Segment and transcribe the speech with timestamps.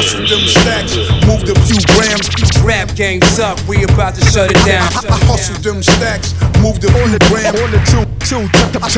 [0.00, 0.96] hustle them stacks,
[1.28, 2.24] moved a few grams.
[2.64, 4.88] Rap game suck, we about to shut it down.
[5.04, 6.32] I hustle them stacks,
[6.64, 7.60] moved a few grams.
[7.60, 8.96] On the two, two turntables.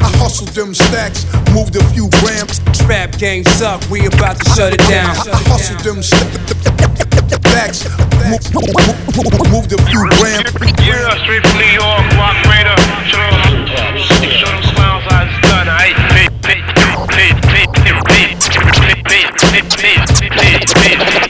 [0.00, 2.56] I hustle them stacks, moved a few grams.
[2.88, 5.12] Rap game suck, we about to shut it down.
[5.28, 7.84] I hustle them stacks,
[8.32, 8.48] moved,
[9.52, 10.56] moved a few grams.
[10.80, 12.80] Yeah, straight from New York, Rock Raider.
[13.12, 16.00] Show them, show them clowns how it's done, aight?
[16.08, 16.64] Pay, pay,
[17.12, 17.60] pay, pay,
[18.08, 18.79] pay,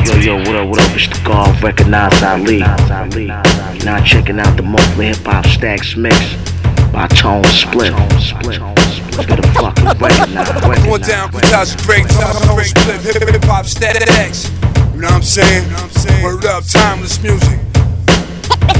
[0.04, 0.96] Yo, yo, what up, what up?
[0.96, 2.58] It's the golf, recognize Ali.
[2.58, 6.18] Now checking out the monthly hip hop stacks mix
[6.90, 7.94] by Tone Spliff.
[9.28, 10.84] Better fucking recognize, recognize.
[10.84, 14.50] Going down, Kuta's great, Tone Spliff, hip hop stacks.
[14.92, 15.70] You know what I'm saying?
[16.20, 17.60] Word up, timeless music.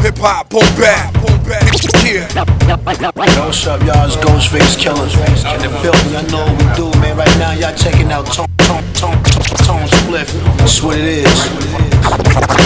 [0.03, 1.63] Hip hop, pull back, pull back.
[2.03, 2.27] Yeah.
[2.67, 4.07] Yo, what's up, y'all?
[4.07, 5.21] It's Ghostface Killah's in
[5.63, 6.17] the building.
[6.17, 7.17] I know what we do, man.
[7.17, 10.31] Right now, y'all checking out Tone, Tone, Tone, Tone, Tone Spliff.
[10.59, 11.41] That's what it is.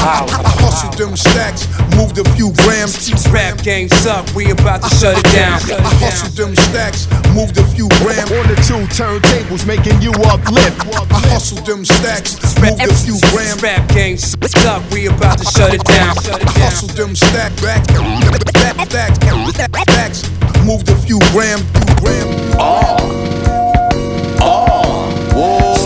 [0.04, 0.28] I
[0.60, 1.64] hustle them stacks,
[1.96, 3.08] moved a few grams.
[3.32, 5.56] Rap game suck, we about to shut it down.
[5.80, 8.30] I hustle them stacks, moved a few grams.
[8.32, 10.76] On the two turntables, making you uplift.
[11.08, 13.62] I hustle them stacks, moved a few grams.
[13.62, 16.12] Rap game suck, we about to shut it down.
[16.20, 20.28] I hustle them stack back, back, back, stacks,
[20.66, 23.33] moved a few grams, few grams.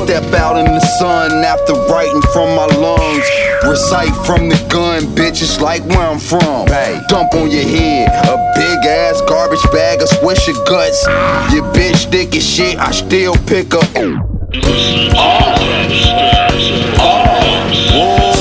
[0.08, 3.28] Step out in the sun after writing from my lungs.
[3.62, 6.64] Recite from the gun, bitch, it's like where I'm from.
[7.08, 11.04] Dump on your head, a big ass garbage bag of swisher guts.
[11.52, 13.84] Your bitch thick as shit, I still pick up.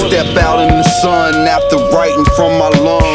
[0.07, 3.06] Step out in the sun after writing from my lungs.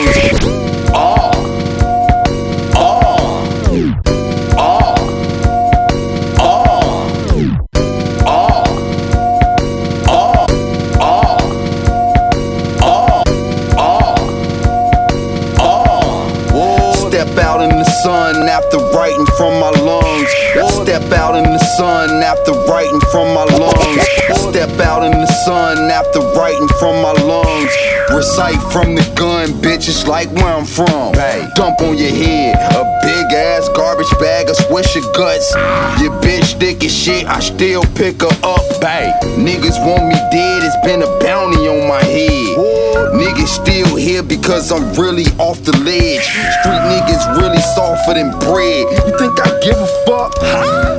[21.76, 24.04] Sun after writing from my lungs.
[24.52, 27.72] Step out in the sun after writing from my lungs.
[28.12, 31.12] Recite from the gun, bitch, it's like where I'm from.
[31.56, 35.48] Dump on your head, a big ass garbage bag of swisher guts.
[36.02, 38.60] Your bitch thick as shit, I still pick her up.
[39.38, 42.56] Niggas want me dead, it's been a bounty on my head.
[43.12, 46.24] Niggas still here because I'm really off the ledge.
[46.24, 48.86] Street niggas really softer than bread.
[49.06, 50.32] You think I give a fuck?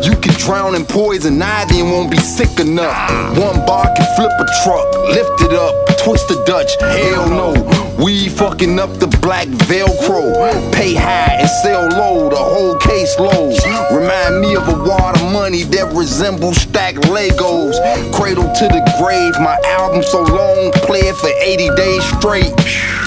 [0.06, 3.10] You can drown in poison ivy and won't be sick enough.
[3.38, 6.76] One bar can flip a truck, lift it up, twist the Dutch.
[6.80, 7.84] Hell no.
[8.04, 10.74] We fucking up the black Velcro.
[10.74, 13.56] Pay high and sell low, the whole case low.
[13.96, 17.80] Remind me of a wad of money that resembles stacked Legos.
[18.14, 22.54] Cradle to the grave, my album so long, play it for 80 days straight.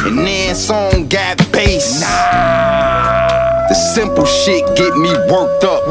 [0.05, 2.01] And then song got bass.
[2.01, 3.69] Nah.
[3.69, 5.83] The simple shit get me worked up.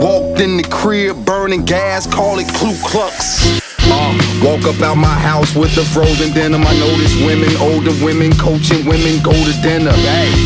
[0.00, 3.59] Walked in the crib, burning gas, call it Ku Klux.
[4.00, 6.64] Uh, walk up out my house with the frozen denim.
[6.64, 9.92] I notice women, older women, coaching women go to dinner.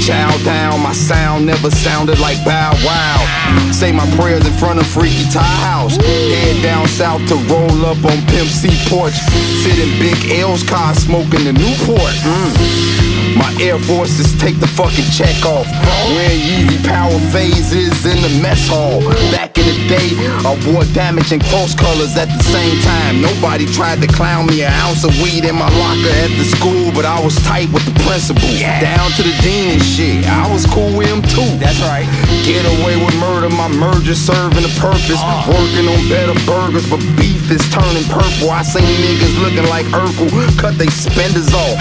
[0.02, 3.22] Chow down, my sound never sounded like Bow Wow.
[3.70, 5.94] Say my prayers in front of Freaky Tie House.
[5.96, 9.14] Head down south to roll up on Pimp C porch.
[9.62, 12.14] Sit in Big L's car smoking the Newport.
[12.26, 13.14] Mm.
[13.36, 15.66] My Air Forces take the fucking check off.
[16.14, 19.00] Wearing Yeezy power phases in the mess hall.
[19.30, 20.14] Back in the day,
[20.46, 23.20] I wore damage and cross colors at the same time.
[23.20, 23.43] Nobody
[23.74, 27.04] tried to clown me an ounce of weed in my locker at the school, but
[27.04, 28.48] I was tight with the principal.
[28.80, 30.24] Down to the dean and shit.
[30.24, 31.44] I was cool with him too.
[31.60, 32.08] That's right.
[32.46, 35.20] Get away with murder, my merger serving a purpose.
[35.20, 35.44] Uh.
[35.50, 38.48] Working on better burgers, but beef is turning purple.
[38.48, 41.76] I seen niggas looking like Urkel, cut they spenders off.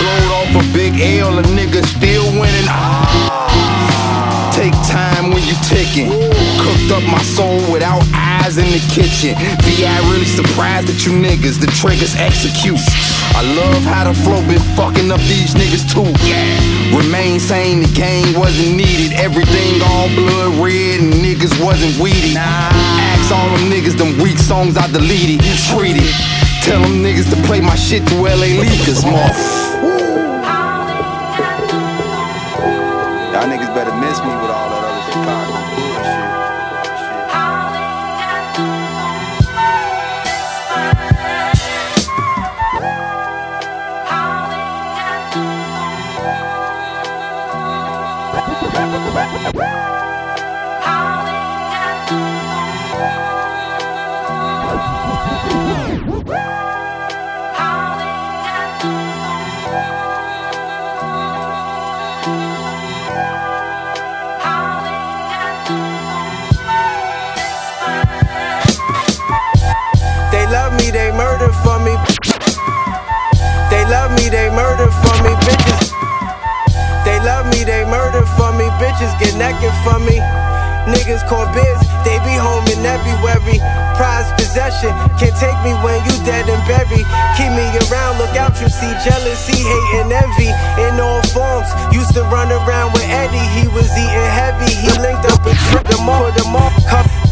[0.00, 2.68] Blowed off a big L, a nigga still winning.
[2.72, 3.61] Ah.
[4.52, 6.12] Take time when you ticking.
[6.60, 9.32] Cooked up my soul without eyes in the kitchen.
[9.64, 11.56] VI really surprised that you niggas.
[11.56, 12.76] The triggers execute.
[13.32, 16.04] I love how the flow been fucking up these niggas too.
[16.92, 19.16] Remain sane, the game wasn't needed.
[19.16, 22.34] Everything all blood red and niggas wasn't weedy.
[22.36, 22.44] Nah.
[22.44, 25.40] Ask all them niggas, them weak songs I deleted.
[25.72, 26.04] Treated.
[26.60, 29.91] Tell them niggas to play my shit to LA Leakers, motherfucker.
[34.20, 34.71] Me with all
[81.32, 83.32] call biz, they be home in everywhere.
[83.96, 87.06] Prized possession, can't take me when you dead and buried.
[87.36, 90.52] Keep me around, look out, you see jealousy, hate, and envy
[90.84, 91.68] in all forms.
[91.92, 94.72] Used to run around with Eddie, he was eating heavy.
[94.72, 96.72] He linked up with Trip, the more, the more.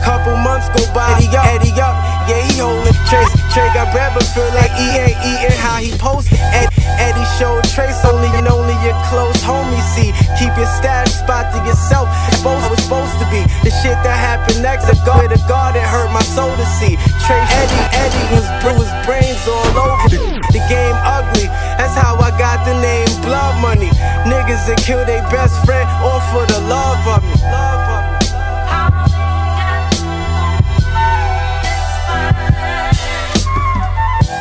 [0.01, 1.95] Couple months go by, Eddie up, Eddie up,
[2.25, 3.29] yeah, he holding trace.
[3.53, 6.41] Trey got bread, but feel like he ain't eating how he posted.
[6.57, 10.13] Ed, Eddie showed trace, only and only your close homies see.
[10.37, 13.41] Keep your stash spot to yourself, supposed was supposed to be.
[13.65, 17.01] The shit that happened next, a guard, a guard, it hurt my soul to see.
[17.25, 20.21] Trey, Eddie, Eddie was bruised, brains all over.
[20.53, 21.49] The game ugly,
[21.81, 23.89] that's how I got the name Blood Money.
[24.29, 27.35] Niggas that kill their best friend, all for the love of me.
[27.49, 28.17] Love of me.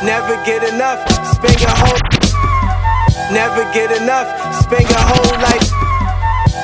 [0.04, 1.00] Never get enough,
[1.32, 2.09] spend your whole
[3.32, 4.28] Never get enough,
[4.64, 5.90] spend your whole life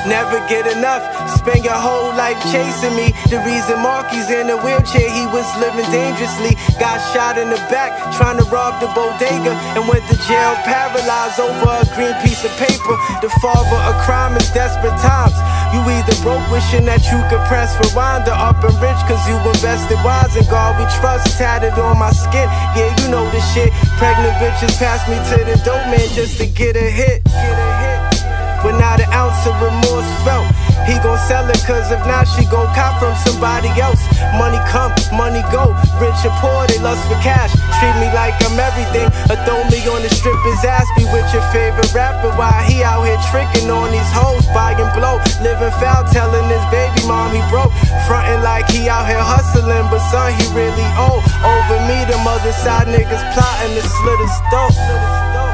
[0.06, 1.02] Never get enough,
[1.34, 3.10] spend your whole life chasing me.
[3.26, 6.54] The reason Marky's in a wheelchair, he was living dangerously.
[6.78, 11.42] Got shot in the back, trying to rob the bodega, and went to jail paralyzed
[11.42, 12.94] over a green piece of paper.
[13.18, 15.34] The father of crime is desperate times.
[15.74, 19.34] You either broke wishing that you could press rewind or up and rich cause you
[19.42, 22.46] invested wise in God we trust tatted on my skin.
[22.78, 23.74] Yeah, you know the shit.
[23.98, 27.24] Pregnant bitches pass me to the dope man just to get a hit.
[27.24, 28.62] Get a hit.
[28.62, 30.55] But not an ounce of remorse felt.
[30.86, 33.98] He gon' sell it, cause if not, she gon' cop from somebody else.
[34.38, 35.74] Money come, money go.
[35.98, 37.50] Rich or poor, they lust for cash.
[37.82, 39.10] Treat me like I'm everything.
[39.26, 42.30] Or throw me on the strip, his ass be with your favorite rapper.
[42.38, 45.18] While he out here tricking on these hoes, buying blow.
[45.42, 47.74] Living foul, telling his baby mom he broke.
[48.06, 51.18] Frontin' like he out here hustling, but son, he really owe.
[51.42, 55.45] Over me, the other side niggas plotting to slit his throat.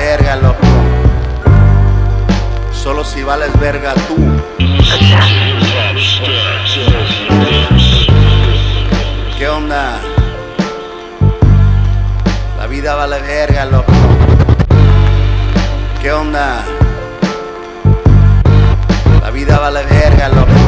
[0.00, 0.66] Verga, loco.
[2.72, 4.16] Solo si vales verga tú.
[9.36, 10.00] ¿Qué onda?
[12.58, 13.92] La vida vale verga, loco.
[16.00, 16.64] ¿Qué onda?
[19.22, 20.60] La vida vale verga, loco.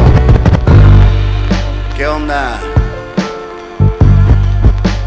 [1.96, 2.61] ¿Qué onda?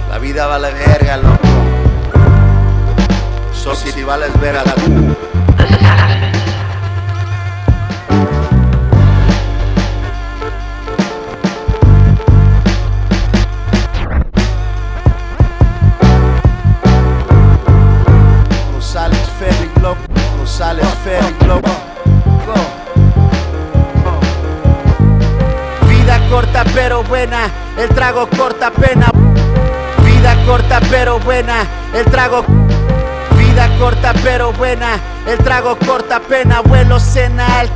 [0.10, 1.45] La vida vale verga, loco
[3.76, 5.05] si vales ver a la.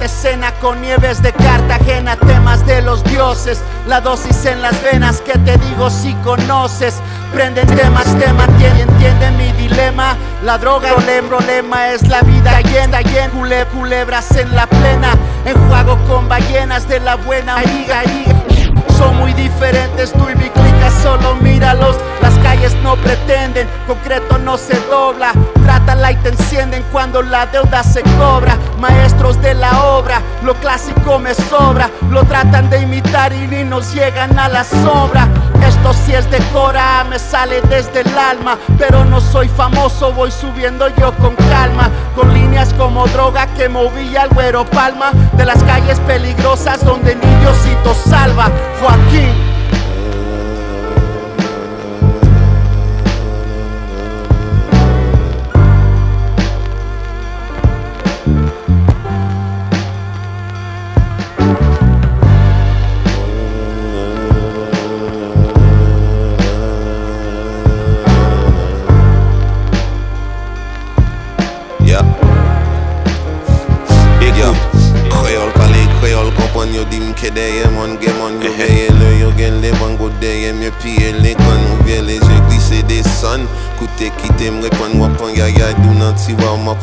[0.06, 2.15] Escena con nieves de Cartagena.
[2.15, 6.96] Temas de los dioses, la dosis en las venas que te digo si conoces.
[7.34, 10.18] Prenden temas, tema, entiende, entiende mi dilema.
[10.44, 13.29] La droga, el problema es la vida llena, llena.
[13.29, 15.15] Cule, culebras en la plena.
[15.46, 17.58] Enjuago con ballenas de la buena.
[17.58, 17.86] Ahí.
[18.98, 21.96] Son muy diferentes, tú y mi clica, solo míralos.
[22.22, 25.32] Las calles no pretenden, concreto no se dobla.
[25.70, 28.58] Trátala y te encienden cuando la deuda se cobra.
[28.80, 31.92] Maestros de la obra, lo clásico me sobra.
[32.10, 35.28] Lo tratan de imitar y ni nos llegan a la sombra.
[35.62, 38.58] Esto sí es de cora, me sale desde el alma.
[38.80, 41.92] Pero no soy famoso, voy subiendo yo con calma.
[42.16, 45.12] Con líneas como droga que movía el güero palma.
[45.34, 48.50] De las calles peligrosas donde ni Diosito salva.
[48.82, 49.59] Joaquín.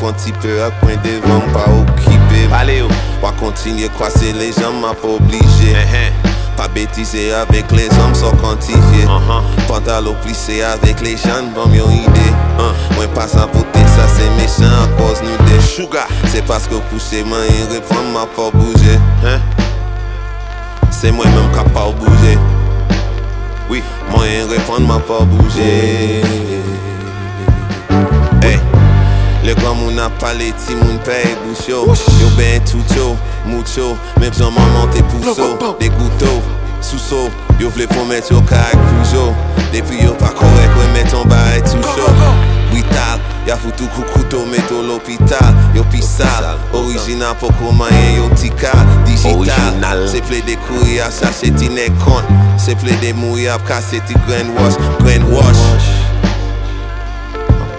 [0.07, 2.47] Un petit peu à point devant pas occupé.
[2.53, 2.87] Allez où
[3.41, 5.73] continue à croiser les gens, ma pas obligée.
[5.73, 6.55] Uh-huh.
[6.55, 9.03] Pas bêtiser avec les hommes, sans quantifié.
[9.03, 9.67] Uh-huh.
[9.67, 12.31] Pantaloplissé avec les gens, bon mieux idée.
[12.57, 12.95] Uh.
[12.95, 16.07] Moi pas sans beauté, ça c'est méchant, à cause nous des chugas.
[16.27, 18.97] C'est parce que pousser, moi il ma pas bougé.
[19.25, 19.39] Hein?
[20.89, 22.37] C'est moi-même capable bouger.
[23.69, 26.21] Oui, moi je m'a pas bougé.
[29.47, 34.33] Le gwa moun ap pale ti moun pey gousyo e Yo ben toucho, moucho Mem
[34.35, 36.33] jan maman te pouso De gouto,
[36.81, 39.29] souso Yo vle pou met yo kak ak poujo
[39.71, 42.09] Depi yo pa korek we met an ba e toucho.
[42.73, 50.19] Brital, ya foutou koukouto Meto l'opital, yo pisal Original poko mayen yo tikal Digital, se
[50.27, 54.19] ple de kouri ap chache ti nek kont Se ple de mouri ap kase ti
[54.27, 54.75] grandwash.
[54.99, 56.06] Grandwash.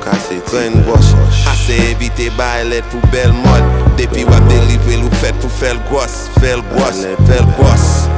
[0.09, 1.12] Kase grand wash
[1.53, 2.31] Ase evite
[2.65, 3.62] let pou bel mod
[3.99, 8.09] Depi wap delive lou fet pou fel gwas Fel gwas, fel gwas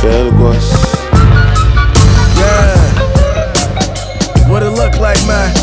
[0.00, 0.66] Fel gwas
[2.34, 2.74] Yeah.
[4.50, 5.54] What it look like, man?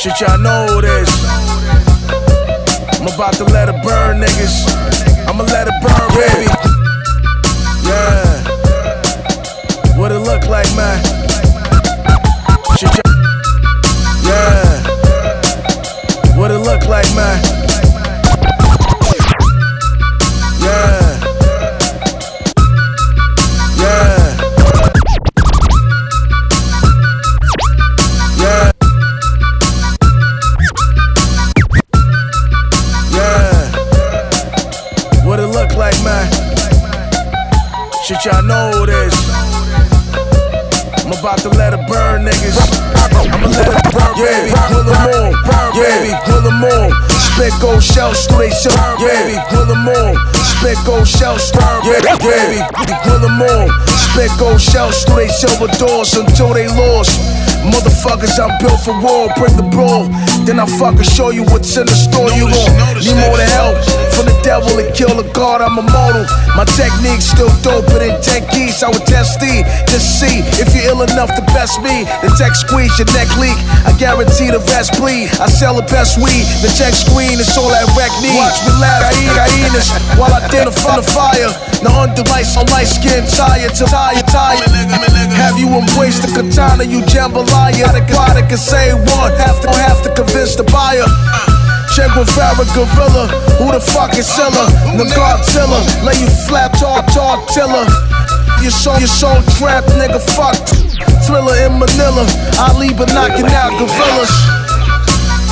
[0.00, 1.08] Shit, y'all know this.
[2.98, 4.66] I'm about to let it burn, niggas.
[5.26, 6.50] I'ma let it burn, baby.
[7.88, 8.42] Yeah.
[9.96, 11.27] What it look like, man?
[12.80, 12.86] Yeah.
[16.36, 17.67] What it look like, man?
[51.18, 52.62] Spit gold shells through, yeah, baby.
[53.02, 53.86] Grill them on.
[53.88, 57.47] Spit gold shells through they silver doors until they lost.
[57.66, 59.28] Motherfuckers, I'm built for war.
[59.34, 60.06] Bring the brawl.
[60.46, 62.30] Then I fucking show you what's in the store.
[62.32, 62.72] You want.
[63.02, 63.76] need more than help
[64.14, 65.60] from the devil and kill the God.
[65.60, 66.24] I'm immortal.
[66.54, 68.82] My technique's still doper than 10 keys.
[68.82, 72.06] I would test thee to see if you're ill enough to best me.
[72.22, 73.58] The tech squeeze, your neck leak.
[73.84, 75.28] I guarantee the rest bleed.
[75.42, 76.46] I sell the best weed.
[76.62, 78.38] The check screen is all that wreck needs.
[78.38, 79.88] Watch me laugh, hyenas,
[80.18, 81.50] while I identify the fire.
[81.82, 84.66] Now under lights on light skin, tired to tired, tired.
[85.38, 87.47] Have you embraced the katana, you jambalaya?
[87.52, 91.06] I can say one, have to have to convince the buyer.
[92.14, 93.26] With Farrah Gorilla,
[93.58, 94.70] who the fuck is Silla?
[94.96, 97.84] The Godzilla, lay you flat, talk, talk, tiller.
[98.62, 100.54] Your soul, your soul trapped, nigga, fuck.
[101.26, 102.24] Thriller in Manila,
[102.58, 104.30] Ali but knocking out gorillas.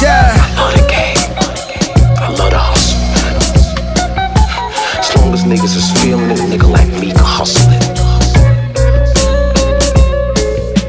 [0.00, 0.38] Yeah.
[0.54, 1.18] Love the game.
[2.22, 3.00] I love the hustle.
[5.00, 7.85] As long as niggas is feeling it, nigga like me can hustle it.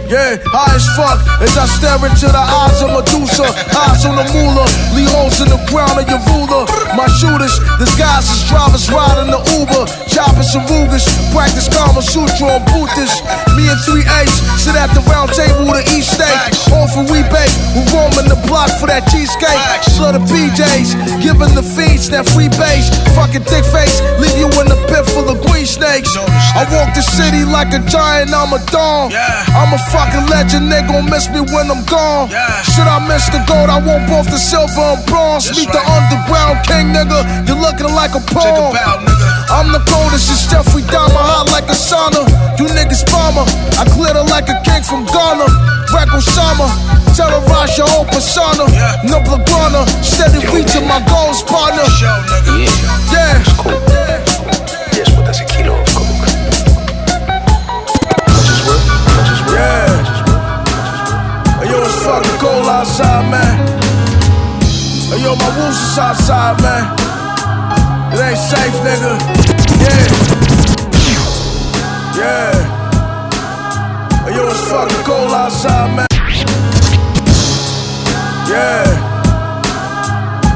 [0.08, 3.44] Yeah, high as fuck as I stare into the eyes of Medusa.
[3.76, 4.64] Eyes on the moolah,
[4.96, 6.64] leave holes in the ground of your ruler.
[6.96, 9.84] My shooters, disguised as drivers riding the Uber.
[10.08, 11.04] Choppers and Rugers,
[11.36, 13.20] practice Kama Sutra on Buddhists.
[13.60, 16.56] Me and three A's sit at the round table to eat steak.
[16.96, 19.60] For we bake, we roaming the block for that cheesecake.
[19.92, 22.88] Slow the PJs, giving the fiends that free base.
[23.12, 26.16] Fucking thick face, leave you in the pit full of green snakes.
[26.16, 29.12] I walk the city like a giant, I'm a dog.
[29.52, 32.30] I'm a fucking legend, they gon' miss me when I'm gone.
[32.70, 33.74] Should I miss the gold?
[33.74, 35.50] I want both the silver and bronze.
[35.50, 37.26] Meet the underground king, nigga.
[37.50, 38.78] You're looking like a pawn.
[39.50, 42.22] I'm the coldest, it's Jeffrey Dahmer, hot like a sauna.
[42.62, 43.46] You niggas bomber,
[43.82, 45.50] I glitter like a king from Ghana.
[45.90, 46.68] Wreck Osama,
[47.18, 48.70] terrorize your whole persona.
[49.08, 51.88] No Blagana, steady reaching my goals, partner.
[51.98, 53.42] Yeah.
[54.94, 55.26] Guess what?
[55.26, 55.87] That's a kilo
[61.88, 63.56] it's fucking cold outside, uh, man.
[65.10, 66.84] Hey, yo, my wolves is outside, man.
[68.12, 69.14] It ain't safe, nigga.
[69.84, 70.06] Yeah.
[72.20, 72.56] Yeah.
[74.24, 76.08] Hey, yo, it's fucking cold outside, uh, man.
[78.52, 78.88] Yeah.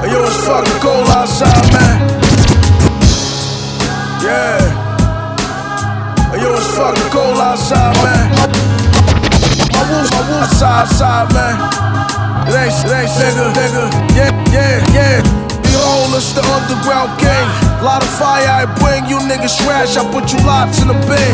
[0.02, 1.98] Hey, yo, it's fucking cold outside, uh, man.
[4.26, 4.60] Yeah.
[6.32, 8.81] Hey, yo, it's fucking cold outside, man.
[9.92, 11.56] Wolves, my wolves outside, outside, man.
[12.48, 13.84] It ain't, nigga, nigga.
[14.16, 15.20] Yeah, yeah, yeah.
[15.68, 17.48] Behold, it's the underground gang.
[17.84, 19.98] Lot of fire I bring, you niggas trash.
[19.98, 21.32] I put you lots in the bin.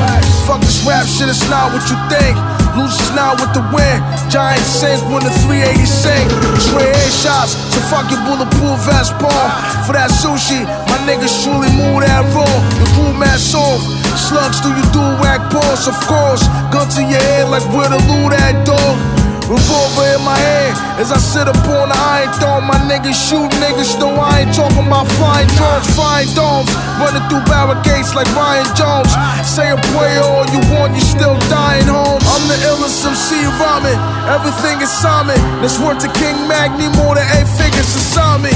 [0.49, 2.56] Fuck this rap shit, it's not what you think.
[2.77, 3.97] Loses now with the win.
[4.29, 6.29] Giant sink when the 380 sink.
[6.61, 9.49] Straight headshots, so fuck your bulletproof vest ball.
[9.89, 12.45] For that sushi, my niggas truly move that raw.
[12.77, 13.81] The crew mad soft.
[14.13, 16.45] Slugs do you do rag balls, of course.
[16.69, 19.16] Gun to your head like where the loot at, dog.
[19.47, 22.67] Revolver in my hand as I sit upon the iron throne.
[22.67, 26.67] My niggas shoot niggas, though I ain't talking about flying drones, flying domes.
[26.99, 29.07] Running through barricades like Ryan Jones.
[29.47, 32.19] Say a prayer all you want, you still dying home.
[32.27, 33.95] I'm the illest MC rhyming.
[34.27, 35.39] Everything is Simon.
[35.63, 38.51] That's worth to King Magni more than eight figures to Simon.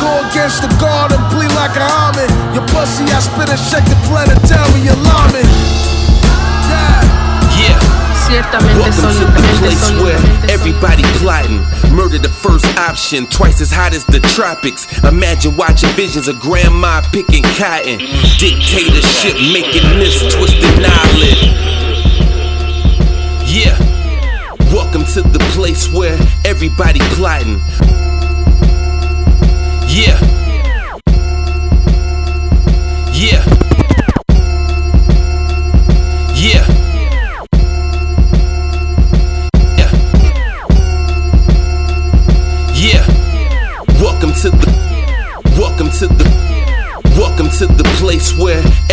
[0.00, 2.32] Go against the guard and bleed like a almond.
[2.56, 5.97] Your pussy, I spit and shake the planetary alarming.
[8.28, 10.18] Ciertamente Welcome to the place where
[10.50, 11.60] everybody plotting.
[11.96, 14.86] Murder the first option, twice as hot as the tropics.
[15.02, 17.96] Imagine watching visions of grandma picking cotton.
[18.36, 21.40] Dictatorship making this twisted knowledge.
[23.48, 23.78] Yeah.
[24.74, 27.60] Welcome to the place where everybody plotting.
[29.88, 30.37] Yeah.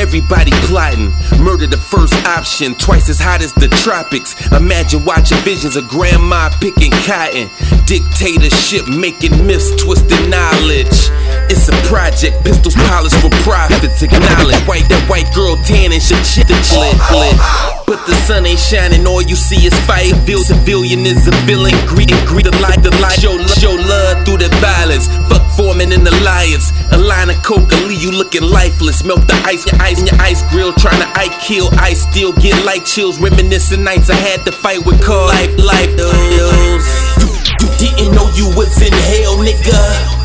[0.06, 1.10] Everybody plotting.
[1.42, 4.36] Murder the first option, twice as hot as the tropics.
[4.52, 7.50] Imagine watching visions of grandma picking cotton.
[7.86, 11.10] Dictatorship making myths, twisted knowledge.
[11.48, 14.02] It's a project, pistols polished for profits.
[14.02, 17.38] Acknowledge white that white girl tan and shit shit the lit.
[17.86, 20.10] But the sun ain't shining, all you see is fire.
[20.10, 21.78] Civil civilian is a villain.
[21.86, 23.20] Greed and greed, the light, the light.
[23.22, 25.06] Show, show love through the violence.
[25.30, 26.74] Fuck forming an alliance.
[26.92, 29.04] A line of will leave you looking lifeless.
[29.06, 30.74] Melt the ice, your ice in your ice grill.
[30.74, 33.20] Trying to I kill, I still get light chills.
[33.20, 35.28] Reminiscing nights I had to fight with call.
[35.30, 36.90] Life, life, those.
[37.22, 37.30] You,
[37.62, 40.25] you didn't know you was in hell, nigga.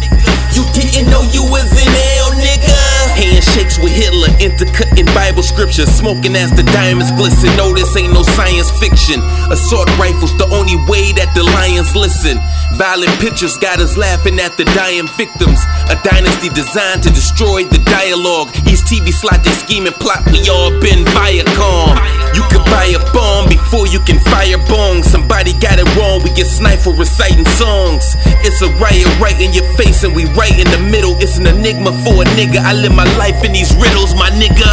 [0.60, 2.89] You didn't know you was in hell, nigga.
[3.20, 7.54] Handshakes with Hitler, intercutting Bible scriptures, smoking as the diamonds glisten.
[7.54, 9.20] No, this ain't no science fiction.
[9.52, 12.40] Assault rifles, the only way that the lions listen.
[12.80, 15.60] Violent pictures got us laughing at the dying victims.
[15.92, 18.48] A dynasty designed to destroy the dialogue.
[18.64, 20.24] East TV slot they scheme and plot.
[20.32, 22.00] We all been Viacom.
[22.32, 25.02] You could buy a bomb before you can fire bong.
[25.02, 26.24] Somebody got it wrong.
[26.24, 28.16] We get sniped for reciting songs.
[28.46, 31.20] It's a riot right in your face, and we right in the middle.
[31.20, 32.64] It's an enigma for a nigga.
[32.64, 34.70] I live my life in these riddles, my nigga.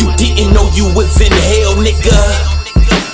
[0.00, 2.56] You didn't know you was in hell, nigga.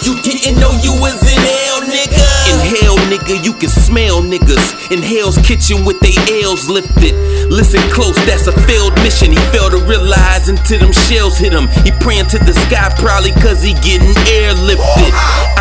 [0.03, 2.27] You didn't know you was in hell, nigga.
[2.51, 4.91] In hell, nigga, you can smell niggas.
[4.91, 7.15] In hell's kitchen with they L's lifted.
[7.51, 9.31] Listen close, that's a failed mission.
[9.31, 11.69] He failed to realize until them shells hit him.
[11.85, 15.13] He praying to the sky, probably cause he getting airlifted.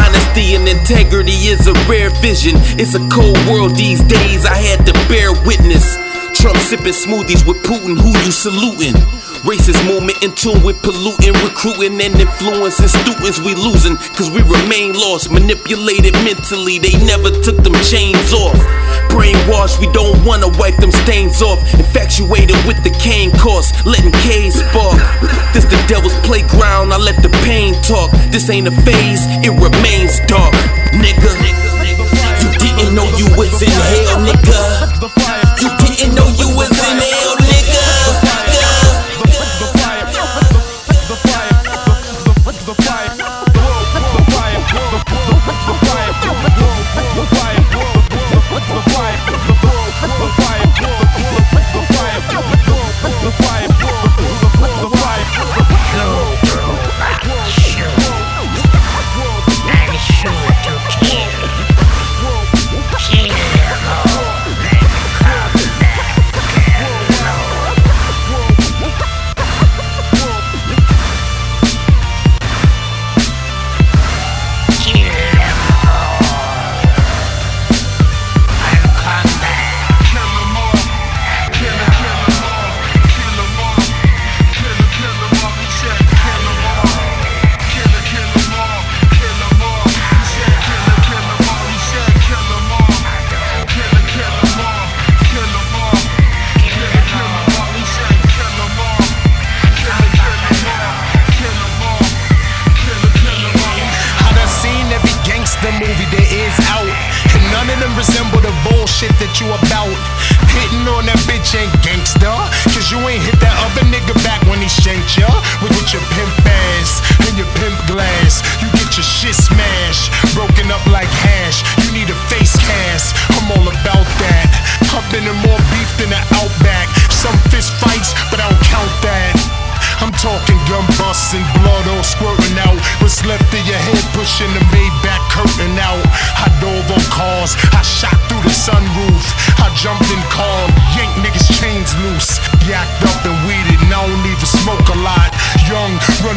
[0.02, 2.56] Honesty and integrity is a rare vision.
[2.82, 5.98] It's a cold world these days, I had to bear witness.
[6.42, 8.98] Trump sipping smoothies with Putin, who you saluting?
[9.46, 13.38] Racist movement in tune with polluting, recruiting and influencing students.
[13.38, 16.82] We losing, cause we remain lost, manipulated mentally.
[16.82, 18.58] They never took them chains off.
[19.14, 21.62] Brainwashed, we don't wanna wipe them stains off.
[21.78, 24.98] Infatuated with the cane course, letting K's spark.
[25.54, 28.10] This the devil's playground, I let the pain talk.
[28.34, 30.58] This ain't a phase, it remains dark.
[30.98, 31.38] Nigga,
[32.42, 35.41] you didn't know you was in hell, nigga.
[35.62, 37.21] You didn't know you was in hell,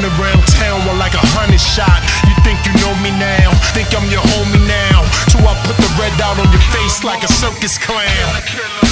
[0.05, 2.05] around town with like a hundred shot.
[2.29, 3.51] You Think you know me now?
[3.73, 5.01] Think I'm your homie now?
[5.33, 8.84] So I put the red out on your face like a circus clown.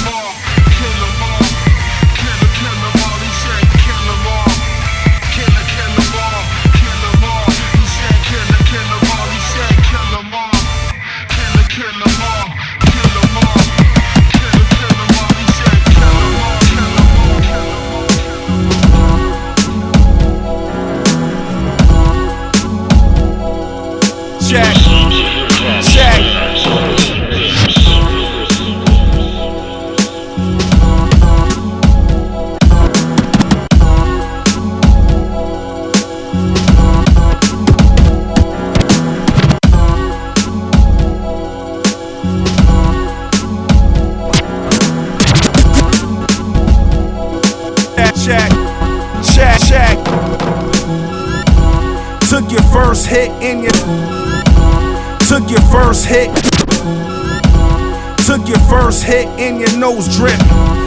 [59.83, 60.39] Nose drip.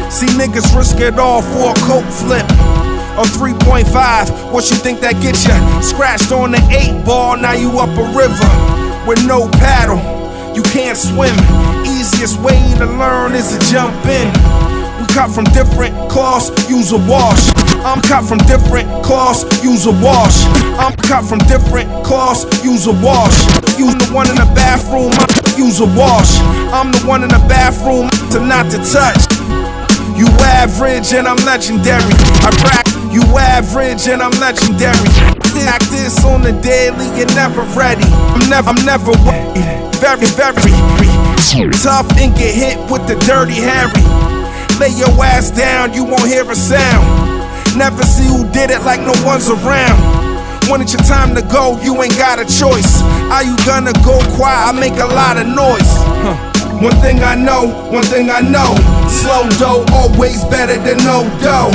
[0.08, 2.48] See niggas risk it all for a coke flip.
[3.20, 5.60] A 3.5, what you think that get ya?
[5.82, 8.52] Scratched on the 8 ball, now you up a river
[9.04, 10.00] with no paddle.
[10.56, 11.36] You can't swim.
[11.84, 14.32] Easiest way to learn is to jump in.
[14.96, 17.52] We cut from different cloths, use a wash.
[17.84, 20.48] I'm cut from different cloths, use a wash.
[20.80, 23.36] I'm cut from different cloths, use a wash.
[23.76, 25.12] Use the one in the bathroom,
[25.58, 26.40] Use a wash.
[26.76, 29.24] I'm the one in the bathroom to not to touch.
[30.16, 30.28] You
[30.60, 32.04] average and I'm legendary.
[32.44, 35.10] I rap, you average and I'm legendary.
[35.66, 38.06] Act this on the daily, you're never ready.
[38.36, 39.14] I'm never, I'm never
[39.98, 40.76] very, very
[41.72, 44.04] tough and get hit with the dirty Harry.
[44.80, 47.06] Lay your ass down, you won't hear a sound.
[47.78, 50.15] Never see who did it like no one's around.
[50.70, 53.02] When it's your time to go, you ain't got a choice.
[53.30, 54.66] Are you gonna go quiet?
[54.66, 55.94] I make a lot of noise.
[56.26, 56.34] Huh.
[56.82, 58.74] One thing I know, one thing I know.
[59.08, 61.72] Slow dough always better than no dough.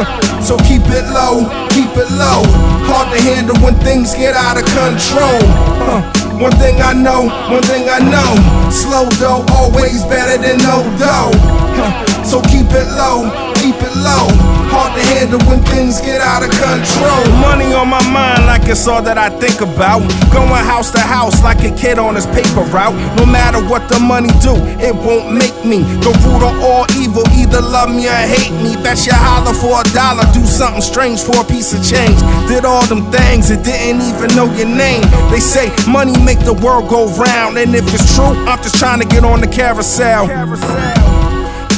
[0.40, 2.42] So keep it low, keep it low.
[2.88, 5.38] Hard to handle when things get out of control.
[5.76, 6.00] Huh.
[6.40, 8.32] One thing I know, one thing I know.
[8.72, 11.30] Slow dough always better than no dough.
[11.76, 12.24] Huh.
[12.24, 14.26] So keep it low, keep it low.
[14.72, 17.20] Hard to handle when things get out of control.
[17.44, 20.00] Money on my mind like it's all that I think about.
[20.32, 22.96] Going house to house like a kid on his paper route.
[23.20, 27.22] No matter what the money do, it won't make me the root of all evil.
[27.36, 28.80] Either love me or hate me.
[28.80, 32.16] Bet you holler for a dollar, do something strange for a piece of change.
[32.48, 35.04] Did all them things and didn't even know your name.
[35.28, 39.00] They say money make the world go round, and if it's true, I'm just trying
[39.00, 41.19] to get on the carousel.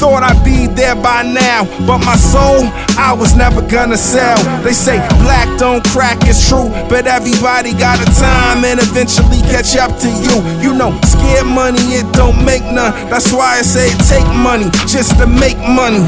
[0.03, 2.67] Thought I'd be there by now, but my soul,
[2.99, 4.35] I was never gonna sell.
[4.67, 9.79] They say black don't crack, it's true, but everybody got a time and eventually catch
[9.79, 10.43] up to you.
[10.59, 12.91] You know, scared money, it don't make none.
[13.15, 16.03] That's why I say take money just to make money,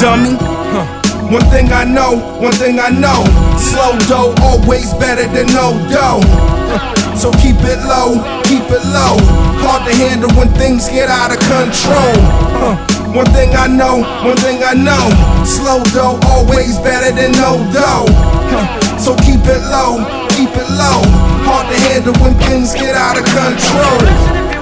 [0.00, 0.40] dummy.
[0.72, 0.88] Huh.
[1.28, 3.20] One thing I know, one thing I know.
[3.60, 6.24] Slow dough always better than no dough.
[7.16, 8.20] So keep it low,
[8.66, 9.16] keep it low.
[9.62, 12.14] Hard to handle when things get out of control.
[12.58, 12.74] Huh.
[13.14, 15.06] One thing I know, one thing I know.
[15.44, 18.06] Slow dough always better than no dough.
[18.50, 18.98] Huh.
[18.98, 21.00] So keep it low, keep it low.
[21.46, 24.55] Hard to handle when things get out of control.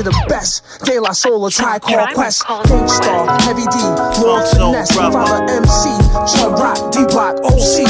[0.00, 0.64] To the best.
[0.84, 2.42] De La Soul, A Tribe Called Quest.
[2.44, 3.76] Gangstar, Heavy D,
[4.24, 4.96] Lord Finesse.
[4.96, 5.92] Father MC,
[6.24, 7.84] Chubb Rock, D Block, OC,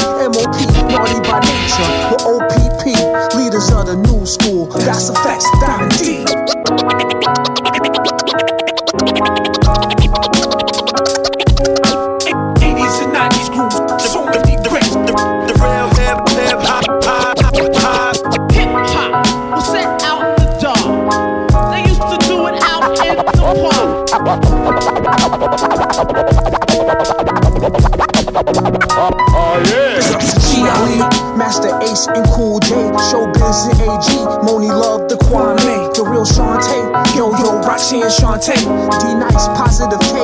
[38.21, 40.21] Shanté, D Nice, Positive K,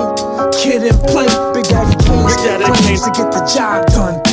[0.62, 4.27] Kid and Play, Big Daddy Kane's claims to get the job done.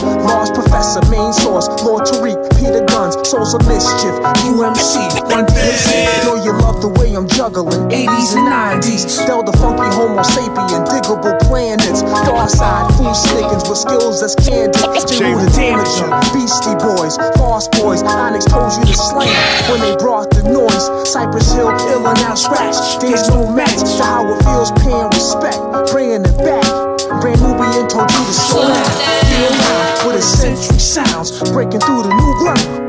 [0.65, 4.17] Professor, Main Source, Lord Tariq, Peter Gunz, Souls of Mischief,
[4.49, 4.97] UMC,
[5.29, 6.09] One Visit.
[6.25, 9.27] Know you love the way I'm juggling 80s and 90s.
[9.27, 12.01] Del the funky Homo sapien, Digable Planets.
[12.01, 14.75] Far side, fool snickings with skills that's candid.
[15.05, 16.09] Still the damager.
[16.33, 19.29] Beastie Boys, Fast Boys, Onyx told you to slam
[19.71, 20.89] when they brought the noise.
[21.09, 22.77] Cypress Hill, ill and out scratch.
[23.01, 25.61] There's no match to how it feels paying respect.
[25.93, 26.94] Bringing it back.
[27.09, 28.85] Brand Nubian told you to slow down.
[29.27, 31.51] Feel loud with eccentric sounds.
[31.53, 32.85] Breaking through the new ground.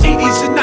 [0.00, 0.60] 80s and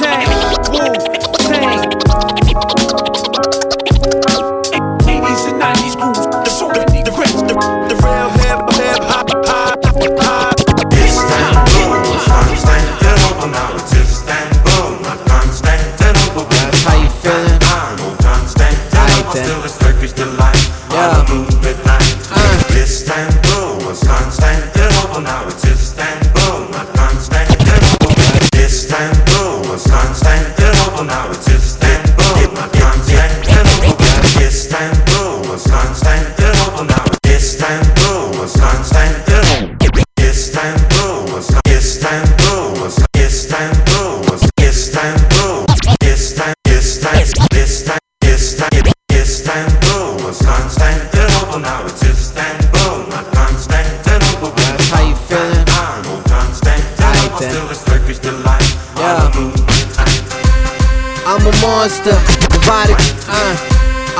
[0.00, 0.28] Tang,
[0.70, 0.94] Wu
[1.48, 1.90] Tang.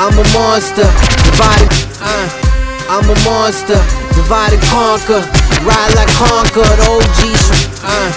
[0.01, 0.89] I'm a monster,
[1.29, 1.69] divided.
[2.01, 2.25] Uh.
[2.89, 3.77] I'm a monster,
[4.17, 5.21] divide and conquer.
[5.61, 7.45] Ride like conquer, the OGs.
[7.85, 8.09] Uh.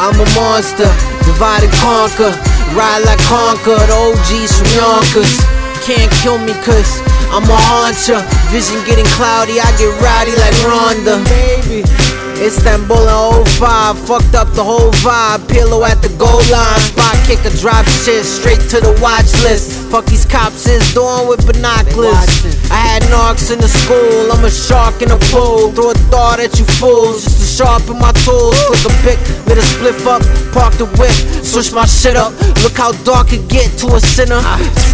[0.00, 0.88] I'm a monster,
[1.28, 2.32] divide and conquer.
[2.72, 5.36] Ride like conquer, the OGs from Yonkers.
[5.84, 6.96] Can't kill me cause
[7.28, 8.24] I'm a haunter.
[8.48, 11.20] Vision getting cloudy, I get rowdy like Rhonda.
[11.28, 12.07] Baby.
[12.40, 15.48] Istanbul in 05, fucked up the whole vibe.
[15.48, 19.90] Pillow at the goal line, spot kicker, drop shit straight to the watch list.
[19.90, 22.30] Fuck these cops is doing with binoculars.
[22.70, 25.72] I had narcs in the school, I'm a shark in a pool.
[25.72, 28.54] Throw a thought at you fools, just to sharpen my tools.
[28.70, 29.18] Flick a pick,
[29.50, 30.22] lit a spliff up,
[30.54, 31.10] park the whip,
[31.42, 32.30] switch my shit up.
[32.62, 34.38] Look how dark it get to a sinner.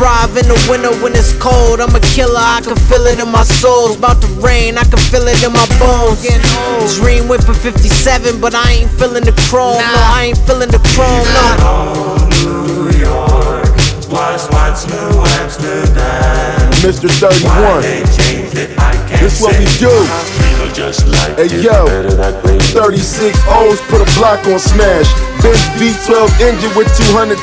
[0.00, 1.81] Thrive in the winter when it's cold.
[1.81, 3.92] I'm a killer, I can feel it in my soul.
[3.92, 6.24] It's about to rain, I can feel it in my bones.
[6.96, 9.77] Dream whipping 57, but I ain't feeling the chrome.
[9.77, 11.29] No, I ain't feeling the chrome.
[11.37, 12.24] No.
[16.81, 17.09] Mr.
[17.20, 17.83] 31.
[19.20, 20.53] This what we do.
[20.74, 22.58] Just like Hey it yo, better that way.
[22.58, 25.06] 36 O's put a block on smash.
[25.38, 27.37] Benz V12 engine with 220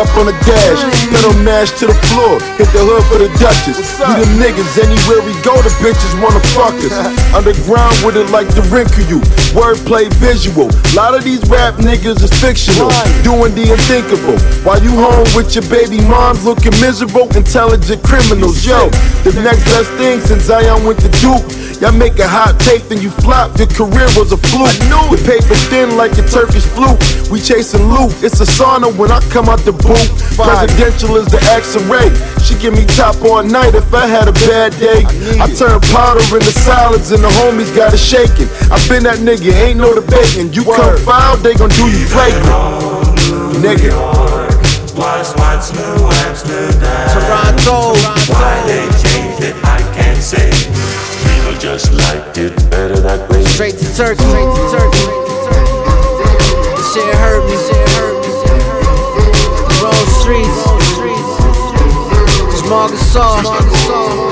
[0.00, 0.82] up on the dash.
[1.14, 3.78] Pedal mash to the floor, hit the hood for the Duchess.
[4.02, 6.96] We them niggas, anywhere we go, the bitches wanna fuck us.
[7.38, 8.64] Underground with it like the
[9.06, 9.20] you.
[9.54, 10.72] Wordplay visual.
[10.72, 12.88] A Lot of these rap niggas is fictional,
[13.22, 14.40] doing the unthinkable.
[14.64, 18.64] While you home with your baby moms looking miserable, intelligent criminals.
[18.64, 18.88] Yo,
[19.28, 21.44] the next best thing since Zion went to Duke.
[21.82, 23.56] Y'all make a hot tape, then you flop.
[23.58, 24.72] Your career was a fluke.
[24.88, 26.98] Your paper thin like a Turkish flute.
[27.30, 28.12] We chasing loot.
[28.24, 30.08] It's a sauna when I come out the booth.
[30.36, 32.08] Presidential is the X-ray.
[32.40, 35.04] She give me top all night if I had a bad day.
[35.40, 38.48] I turn powder into salads and the homies got it shaking.
[38.72, 40.52] I been that nigga, ain't no debating.
[40.52, 42.48] You come foul, they gon' do you flagrant.
[43.60, 43.92] Nigga.
[44.96, 47.08] Was once New Amsterdam.
[47.16, 47.96] Toronto.
[48.28, 48.60] Why
[53.02, 53.44] that way.
[53.44, 54.22] Straight to Turkey.
[54.22, 55.06] Straight to Turkey.
[56.76, 57.56] This shit hurt me.
[57.56, 58.30] Shit hurt me.
[60.22, 60.62] Streets.
[62.60, 64.31] Small Gasol.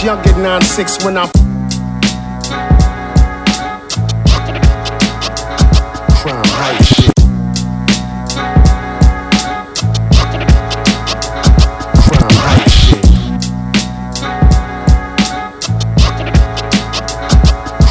[0.00, 1.30] Was young at 9-6 when I
[6.20, 6.44] Crime
[6.82, 7.12] shit.
[12.02, 13.04] Crime hype shit.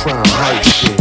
[0.01, 0.99] Crime hype shit.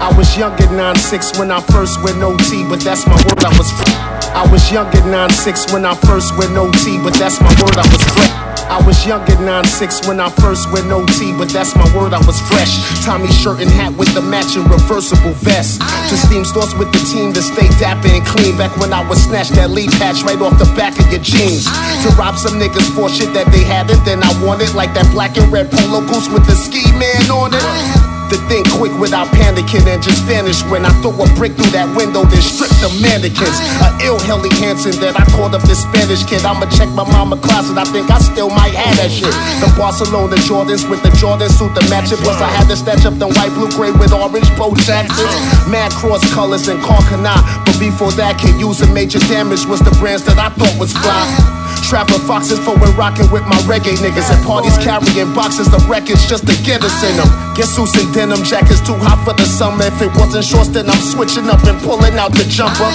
[0.00, 3.58] I was young at 9-6 when I first went OT, but that's my word, I
[3.58, 3.93] was
[4.34, 7.86] I was young at 9-6 when I first went OT, but that's my word, I
[7.90, 8.44] was fresh.
[8.64, 12.18] I was young at 9-6 when I first went OT, but that's my word, I
[12.26, 12.72] was fresh.
[13.04, 15.80] Tommy shirt and hat with the matching reversible vest.
[16.08, 18.56] To steam stores with the team to stay dapper and clean.
[18.56, 21.66] Back when I was snatched that lead patch right off the back of your jeans.
[22.02, 25.36] To rob some niggas for shit that they hadn't, then I wanted like that black
[25.36, 28.13] and red polo goose with the ski man on it.
[28.32, 31.92] To think quick without panicking and just vanish when I throw a brick through that
[31.92, 33.60] window, then strip the mannequins.
[33.84, 36.40] A ill Helly Hansen that I called up the Spanish kid.
[36.42, 39.30] I'ma check my mama closet, I think I still might have that shit.
[39.60, 42.18] The Barcelona Jordans with the Jordan suit to match it.
[42.24, 45.30] Plus, I had to snatch up the white, blue, gray with orange Bo Jacksons.
[45.68, 47.36] Mad cross colors and Carcana.
[47.68, 51.63] But before that, kid using major damage was the brands that I thought was fly.
[51.84, 56.26] Trapper foxes for when rocking with my reggae niggas at parties carrying boxes of records
[56.26, 57.28] just to get us in them.
[57.54, 59.84] Get suits and denim jackets too hot for the summer.
[59.84, 62.88] If it wasn't shorts, then I'm switching up and pulling out the jumper.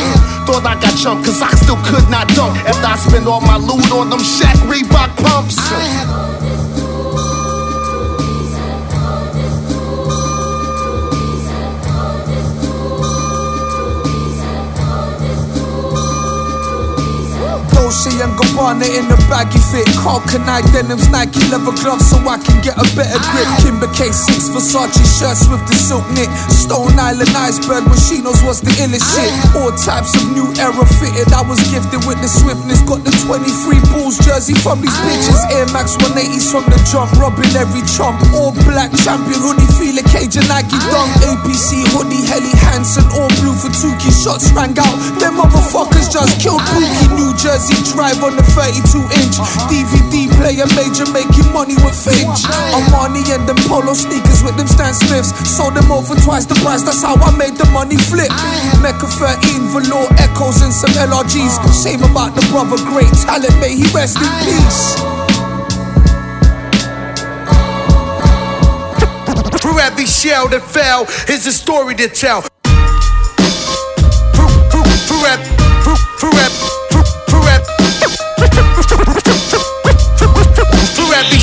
[0.49, 3.57] Thought I got jumped cause I still could not dunk after I spent all my
[3.57, 6.58] loot on them Shaq Reebok pumps.
[17.89, 19.89] Dolce and Gabbana in a baggy fit.
[19.97, 23.49] Karl Kani denims, Nike leather gloves so I can get a better grip.
[23.49, 23.65] Ah.
[23.65, 26.29] Kimber K6 Versace shirts with the silk knit.
[26.53, 29.17] Stone Island iceberg Moschinos was the illest ah.
[29.17, 29.33] shit.
[29.57, 31.33] All types of new era fitted.
[31.33, 32.85] I was gifted with the swiftness.
[32.85, 35.09] Got the 23 Bulls jersey from these ah.
[35.09, 35.41] bitches.
[35.57, 37.09] Air Max 180s from the jump.
[37.17, 38.21] Robbing every chump.
[38.37, 39.65] All black champion hoodie.
[39.81, 41.09] Feel a cage and Nike dunk.
[41.25, 42.21] APC hoodie.
[42.29, 43.09] Helly Hansen.
[43.17, 44.13] All blue for Tukey.
[44.13, 44.93] Shots rang out.
[45.17, 47.17] Them motherfuckers just killed Pookie.
[47.17, 48.81] New Jersey drive on the 32
[49.15, 49.35] inch.
[49.71, 52.43] DVD player major making money with Finch.
[52.75, 55.31] Armani and them polo sneakers with them Stan Smiths.
[55.47, 56.83] Sold them for twice the price.
[56.83, 58.31] That's how I made the money flip.
[58.81, 61.59] Mecca 13 velour echoes and some LRGs.
[61.71, 63.55] Shame about the brother, great talent.
[63.59, 64.97] May he rest in peace.
[69.61, 72.41] For every shell that fell is a story to tell.
[74.33, 75.23] For, for, for,
[75.83, 76.78] for, for, for,
[78.89, 78.97] for
[81.13, 81.39] every,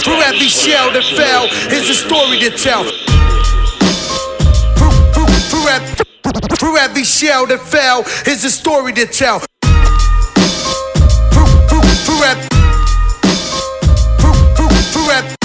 [0.00, 2.84] for every shell that fell is a story to tell.
[4.78, 6.00] For, for, for, ev-
[6.58, 9.40] for every shell that fell is a story to tell.
[11.34, 12.48] For, for, for, ev-
[14.20, 15.36] for, for, for, ev-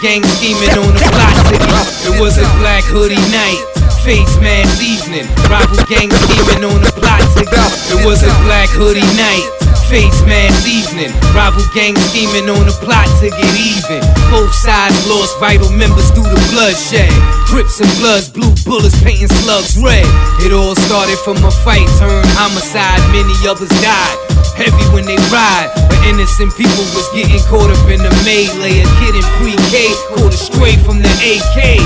[0.00, 1.02] gang scheming on the
[1.50, 1.68] ticket.
[2.06, 3.58] It was a black hoodie night.
[4.06, 5.26] Face mask evening.
[5.50, 6.92] Rival gang scheming on the
[7.34, 7.70] ticket.
[7.90, 9.46] It was a black hoodie night.
[9.90, 11.10] Face mask evening.
[11.34, 14.02] Rival gang scheming on the plot to get even.
[14.30, 17.10] Both sides lost vital members due to bloodshed.
[17.50, 20.06] Crips and bloods, blue bullets painting slugs red.
[20.46, 23.02] It all started from a fight turned homicide.
[23.10, 24.27] Many others died.
[24.58, 28.82] Heavy when they ride, but innocent people was getting caught up in the melee.
[28.82, 29.86] A kid in pre-K
[30.18, 31.78] caught astray from the AK.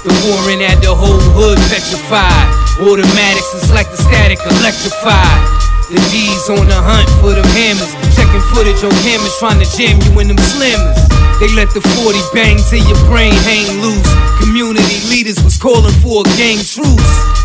[0.00, 2.48] The warring had the whole hood petrified.
[2.80, 5.44] Automatics is like the static electrified.
[5.92, 7.92] The D's on the hunt for them hammers.
[8.16, 10.96] Checking footage on cameras, trying to jam you in them slammers.
[11.36, 14.08] They let the 40 bang till your brain hang loose.
[14.40, 17.35] Community leaders was calling for a gang truce.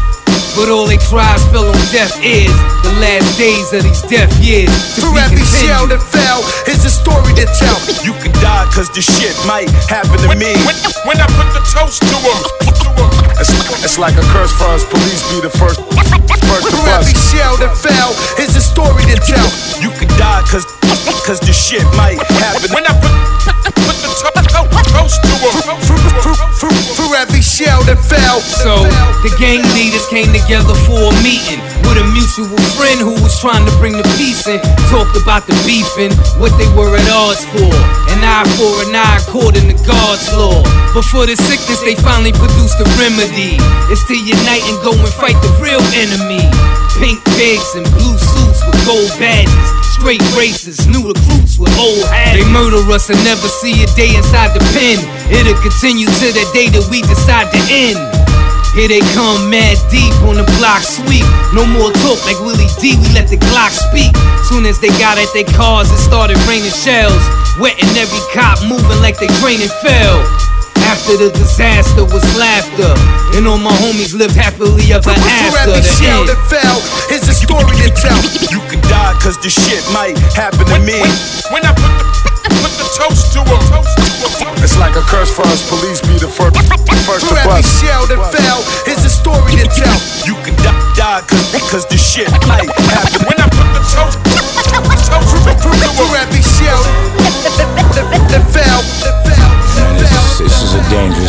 [0.56, 2.52] But all they cries fell on deaf ears.
[2.84, 4.70] The last days of these deaf years.
[5.00, 6.00] To For every shell continued.
[6.00, 7.78] that fell, is a story to tell.
[8.04, 10.52] You could die cause this shit might happen to me.
[10.68, 10.76] When
[11.08, 12.40] when, I put the toast to him,
[13.40, 13.50] It's,
[13.82, 14.84] it's like a curse for us.
[14.86, 15.80] Police be the first,
[16.46, 17.32] first to For every bust.
[17.34, 19.48] shell that fell, is a story to tell.
[19.82, 20.68] You could die cause,
[21.26, 22.70] cause this shit might happen.
[22.76, 23.71] when I put,
[26.96, 28.40] for every shell that fell.
[28.40, 28.86] So
[29.26, 33.66] the gang leaders came together for a meeting with a mutual friend who was trying
[33.66, 34.62] to bring the peace in.
[34.94, 37.72] Talked about the beefing, what they were at odds for.
[38.14, 40.62] An eye for an eye according to God's law.
[40.94, 43.58] But for the sickness, they finally produced a remedy.
[43.90, 46.46] It's to unite and go and fight the real enemy.
[47.02, 49.81] Pink pigs and blue suits with gold badges.
[50.02, 52.34] Straight racists, new recruits with old hats.
[52.34, 54.98] They murder us and never see a day inside the pen.
[55.30, 58.02] It'll continue to the day that we decide to end.
[58.74, 61.22] Here they come, mad deep on the block sweep.
[61.54, 64.10] No more talk like Willie D, we let the Glock speak.
[64.50, 67.22] Soon as they got at their cars, it started raining shells.
[67.62, 70.18] Wetting every cop, moving like they training fell.
[70.92, 72.92] After the disaster was laughter,
[73.38, 75.72] and all my homies lived happily ever For after.
[75.72, 76.78] every The shell that fell,
[77.16, 78.20] is a story to tell.
[78.52, 81.00] You could die cause this shit might happen to me.
[81.50, 83.64] When I put the, put the toast to him,
[84.62, 85.64] It's like a curse for us.
[85.72, 86.60] Police be the first,
[87.08, 87.72] first For to bust.
[87.82, 89.98] shell that fell, is a story to tell.
[90.28, 92.68] You could die, die cause, cause this shit might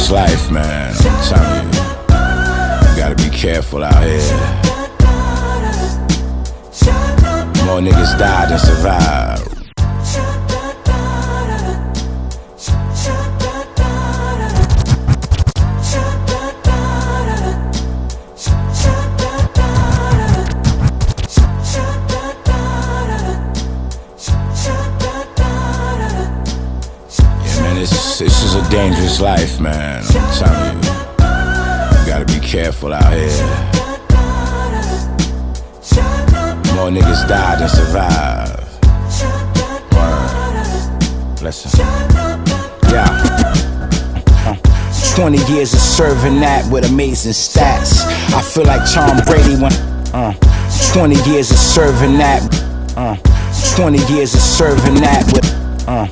[0.03, 0.95] dangerous life, man.
[0.99, 1.81] I'm telling you.
[2.91, 4.19] You gotta be careful out here.
[7.65, 9.42] More niggas die than survive.
[29.13, 30.03] Is a dangerous life, man.
[30.05, 30.91] I'm telling you.
[32.01, 33.29] You gotta be careful out here.
[36.75, 38.69] More niggas die than survive.
[39.93, 41.43] Word.
[41.43, 41.81] Listen.
[42.91, 43.07] Yeah.
[44.45, 44.57] Uh,
[45.15, 48.05] 20 years of serving that with amazing stats.
[48.35, 49.73] I feel like Tom Brady when.
[50.15, 50.35] Uh,
[50.93, 52.43] 20 years of serving that.
[52.97, 53.17] Uh,
[53.77, 55.89] 20 years of serving that with.
[55.89, 56.07] Uh,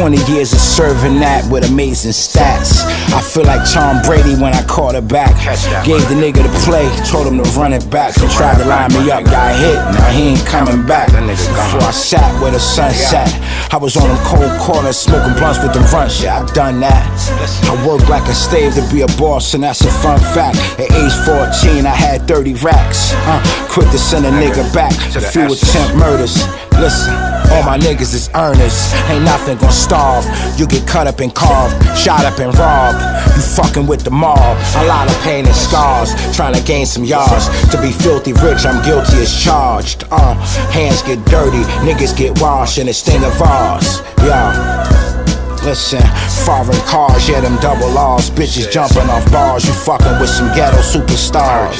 [0.00, 2.88] 20 years of serving that with amazing stats.
[3.12, 5.36] I feel like Tom Brady when I caught it back.
[5.84, 8.16] Gave the nigga the play, told him to run it back.
[8.16, 11.12] He tried to line me up, got hit, now he ain't coming back.
[11.12, 13.28] Before I sat where the sun sat,
[13.74, 16.32] I was on them cold corners smoking blunts with the front shit.
[16.32, 17.04] I done that.
[17.68, 20.56] I worked like a slave to be a boss, and that's a fun fact.
[20.80, 23.12] At age 14, I had 30 racks.
[23.28, 24.96] Uh, quick to send a nigga back.
[25.14, 26.40] A few attempt murders.
[26.80, 27.29] Listen.
[27.50, 30.24] All my niggas is earnest, ain't nothing gon' starve.
[30.58, 33.00] You get cut up and carved, shot up and robbed.
[33.36, 36.14] You fucking with the mob, a lot of pain and scars.
[36.34, 37.48] Trying to gain some yards.
[37.70, 40.04] To be filthy rich, I'm guilty as charged.
[40.10, 40.34] Uh,
[40.70, 44.00] hands get dirty, niggas get washed in a sting of ours.
[44.18, 44.99] Yeah.
[45.62, 46.00] Listen,
[46.46, 48.30] foreign cars, yeah, them double R's.
[48.30, 49.66] Bitches jumping off bars.
[49.66, 51.76] You fucking with some ghetto superstars.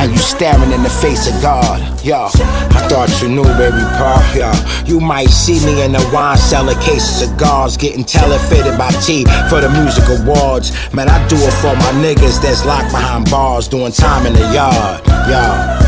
[0.00, 1.80] And you staring in the face of God.
[2.04, 4.22] Yo, I thought you knew, baby pop.
[4.34, 4.50] Yo,
[4.86, 9.24] you might see me in the wine cellar, case of cigars, getting telefitted by T
[9.48, 10.72] for the music awards.
[10.92, 14.52] Man, I do it for my niggas that's locked behind bars, doing time in the
[14.52, 15.06] yard.
[15.28, 15.81] Yo.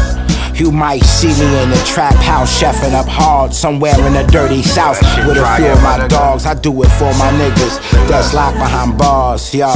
[0.54, 4.62] You might see me in a trap house, chefing up hard somewhere in the dirty
[4.62, 6.46] south with a few of my dogs.
[6.46, 9.66] I do it for my niggas that's locked behind bars, yo.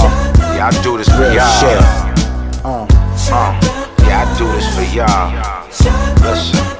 [0.54, 1.60] Yeah, I do this for y'all.
[1.60, 2.64] shit.
[2.64, 2.86] Uh,
[3.32, 3.60] uh,
[4.06, 5.66] yeah, I do this for y'all.
[6.22, 6.77] Listen.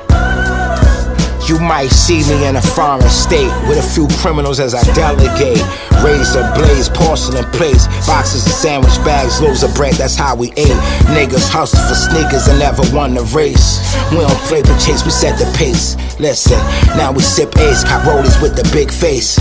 [1.48, 5.64] You might see me in a foreign state with a few criminals as I delegate.
[6.04, 9.94] Razor blades, porcelain plates, boxes of sandwich bags, loaves of bread.
[9.94, 10.78] That's how we ate.
[11.16, 13.80] Niggas hustle for sneakers and never won the race.
[14.12, 15.96] We don't play the chase, we set the pace.
[16.20, 16.58] Listen,
[17.00, 19.38] now we sip ace, cop rollers with the big face.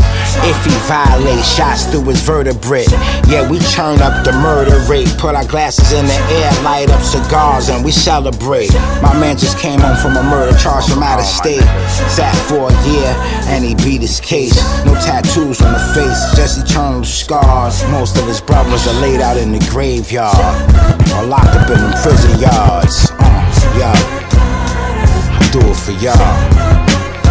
[0.47, 2.86] If he violates, shots through his vertebrae.
[3.28, 5.10] Yeah, we turn up the murder rate.
[5.18, 8.74] Put our glasses in the air, light up cigars, and we celebrate.
[9.03, 11.66] My man just came home from a murder charge from out of state.
[12.14, 13.12] Sat for a year,
[13.50, 14.56] and he beat his case.
[14.86, 17.84] No tattoos on the face, just eternal scars.
[17.89, 20.36] Most of his brothers are laid out in the graveyard,
[21.18, 23.12] or locked up in them prison yards.
[23.18, 23.26] Uh,
[23.78, 26.18] yeah, I do it for y'all.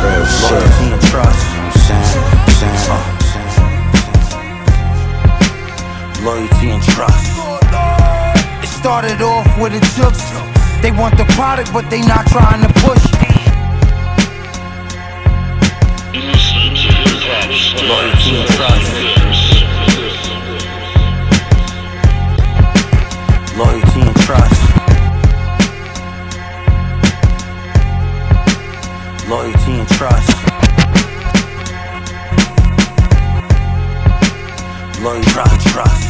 [0.02, 0.52] Real shit.
[0.52, 1.56] Loyalty and trust.
[6.22, 7.26] Loyalty and trust.
[8.62, 10.22] It started off with a jokes.
[10.82, 13.25] They want the product, but they not trying to push.
[16.16, 16.32] Loyalty
[18.32, 18.88] and trust.
[23.58, 24.62] Loyalty and trust.
[29.28, 29.88] Loyalty and
[35.60, 36.08] trust.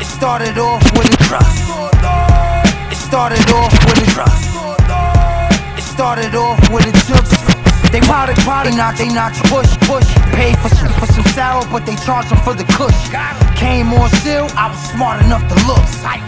[0.00, 1.68] It started off with a trust.
[2.90, 4.48] It started off with a trust.
[5.76, 6.90] It started off with a.
[7.90, 10.06] They product, product, not they not push, push.
[10.38, 12.94] Pay for some, for some sour, but they charge them for the kush.
[13.58, 15.82] Came on seal, I was smart enough to look.
[15.98, 16.22] Psych.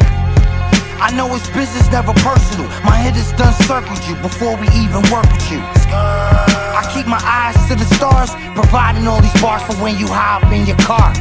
[1.02, 2.66] I know it's business, never personal.
[2.82, 5.62] My hitters done circled you before we even work with you.
[5.90, 10.46] I keep my eyes to the stars, providing all these bars for when you hop
[10.50, 11.14] in your car.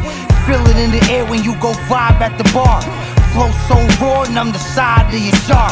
[0.46, 2.82] Feel it in the air when you go vibe at the bar.
[3.34, 5.70] Flow so raw, numb the side of your jaw.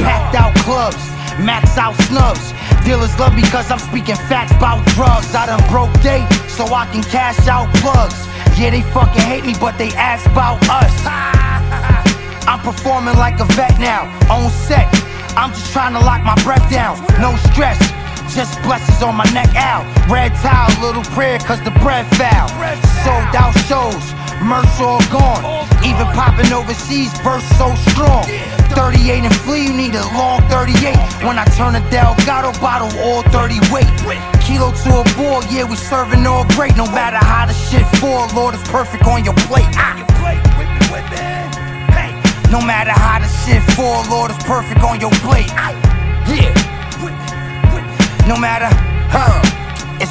[0.00, 1.00] Packed out clubs,
[1.44, 2.52] max out snubs.
[2.84, 5.34] Dealers love me cause I'm speaking facts about drugs.
[5.34, 8.26] I done broke day so I can cash out plugs.
[8.58, 10.94] Yeah, they fucking hate me, but they ask about us.
[12.48, 14.88] I'm performing like a vet now, on set.
[15.36, 17.78] I'm just trying to lock my breath down, no stress.
[18.34, 19.82] Just blessings on my neck out.
[20.08, 22.46] Red towel, little prayer, cause the bread foul.
[23.02, 24.14] Sold out shows,
[24.46, 25.42] merch all gone.
[25.82, 28.22] Even popping overseas, verse so strong.
[28.78, 30.94] 38 and flea, you need a long 38.
[31.26, 33.90] When I turn a Delgado bottle, all 30 weight.
[34.46, 36.76] Kilo to a ball, yeah, we serving all great.
[36.76, 39.66] No matter how the shit fall, Lord is perfect on your plate.
[39.74, 39.98] Ah.
[42.50, 45.50] No matter how the shit fall, Lord is perfect on your plate.
[46.30, 46.79] Yeah.
[48.30, 48.68] No matter,
[49.10, 49.59] huh?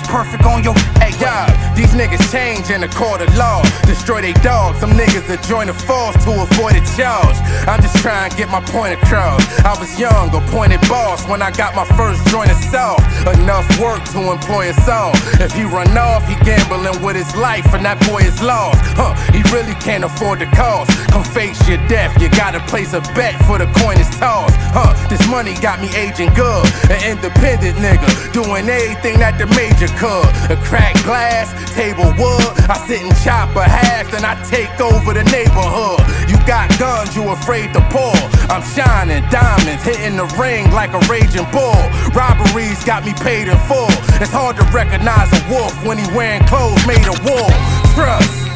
[0.10, 0.74] Perfect on your.
[0.98, 1.46] Hey, y'all,
[1.78, 3.62] these niggas change in the court of law.
[3.86, 4.80] Destroy they dogs.
[4.80, 7.38] Some niggas that join the force to avoid a charge.
[7.70, 9.46] I'm just trying to get my point across.
[9.62, 12.98] I was young, appointed boss when I got my first joint of salt.
[13.38, 15.14] Enough work to employ us all.
[15.38, 18.82] If he run off, he gambling with his life, and that boy is lost.
[18.98, 20.90] Huh, he really can't afford the cost.
[21.14, 24.58] Come face your death, you gotta place a bet for the coin is tossed.
[24.74, 26.66] Huh, this money got me aging good.
[26.90, 32.48] An independent nigga, doing everything that the major A cracked glass, table wood.
[32.72, 36.00] I sit and chop a half, then I take over the neighborhood.
[36.32, 38.16] You got guns, you afraid to pull.
[38.48, 41.76] I'm shining diamonds, hitting the ring like a raging bull.
[42.16, 43.92] Robberies got me paid in full.
[44.24, 47.52] It's hard to recognize a wolf when he wearing clothes made of wool.
[47.94, 48.49] Trust.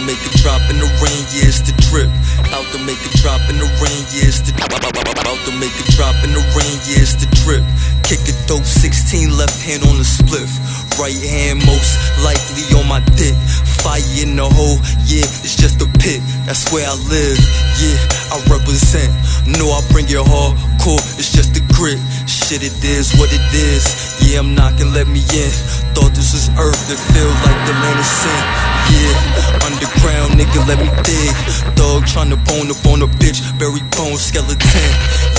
[0.00, 2.08] To make a drop in the rain, yeah, it's the drip.
[2.40, 5.86] About to make a drop in the rain, yeah, it's the About to make a
[5.92, 7.64] drop in the rain, yeah, it's the drip.
[8.06, 10.48] Kick a dope 16, left hand on the spliff.
[10.96, 13.36] Right hand most likely on my dick.
[13.84, 16.24] Fire in the hole, yeah, it's just a pit.
[16.48, 17.40] That's where I live,
[17.80, 18.00] yeah,
[18.32, 19.12] I represent.
[19.44, 22.00] No, I bring it hardcore, it's just a grit.
[22.24, 23.84] Shit, it is what it is.
[24.24, 25.52] Yeah, I'm knocking, let me in.
[25.92, 28.79] Thought this was earth, it feel like the land of sin.
[28.90, 31.34] Yeah, underground nigga, let me dig.
[31.76, 34.90] Dog tryna bone up on a bitch, bury bone skeleton.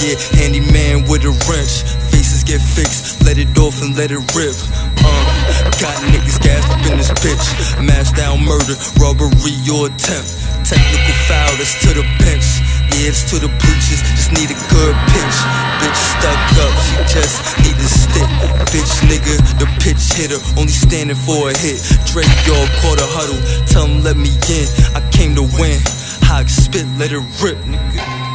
[0.01, 1.83] Yeah, handyman with a wrench.
[2.11, 4.55] Faces get fixed, let it off and let it rip.
[5.03, 5.23] Uh,
[5.79, 7.45] got niggas gassed up in this bitch.
[7.83, 10.31] Mass down murder, robbery or attempt.
[10.65, 12.80] Technical foul, that's to the bench.
[13.01, 15.37] Yeah, to the bleachers, just need a good pitch.
[15.81, 18.29] Bitch stuck up, she just need a stick.
[18.69, 21.81] Bitch nigga, the pitch hitter, only standing for a hit.
[22.05, 24.67] Drake, y'all caught a huddle, tell him let me in.
[24.93, 25.81] I came to win.
[26.29, 28.30] Hog spit, let it rip, nigga.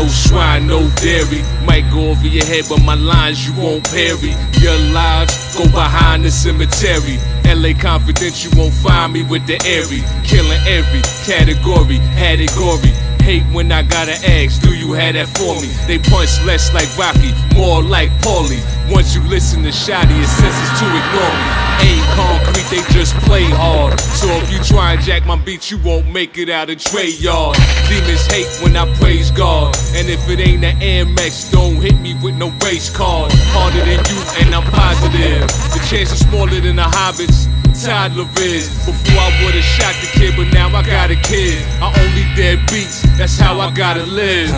[0.00, 1.42] No shrine, no dairy.
[1.64, 4.34] Might go over your head, but my lines you won't parry.
[4.60, 7.18] Your lives go behind the cemetery.
[7.44, 10.02] LA Confidential won't find me with the airy.
[10.24, 12.92] Killing every category, had it gory.
[13.30, 15.70] Hate when I gotta ask, do you have that for me?
[15.86, 18.58] They punch less like Rocky, more like Paulie.
[18.90, 21.48] Once you listen to Shotty, it senses to ignore me.
[21.86, 24.00] Ain't concrete, they just play hard.
[24.18, 27.06] So if you try and jack my beat, you won't make it out of Dre
[27.06, 27.54] yard.
[27.86, 29.78] Demons hate when I praise God.
[29.94, 33.30] And if it ain't an Amex, don't hit me with no race card.
[33.54, 35.46] Harder than you, and I'm positive.
[35.70, 37.46] The chance is smaller than the hobbits.
[37.84, 38.68] Toddler is.
[38.84, 41.64] Before I would've shot the kid, but now I got a kid.
[41.80, 44.50] I only dead beats, that's how I gotta live.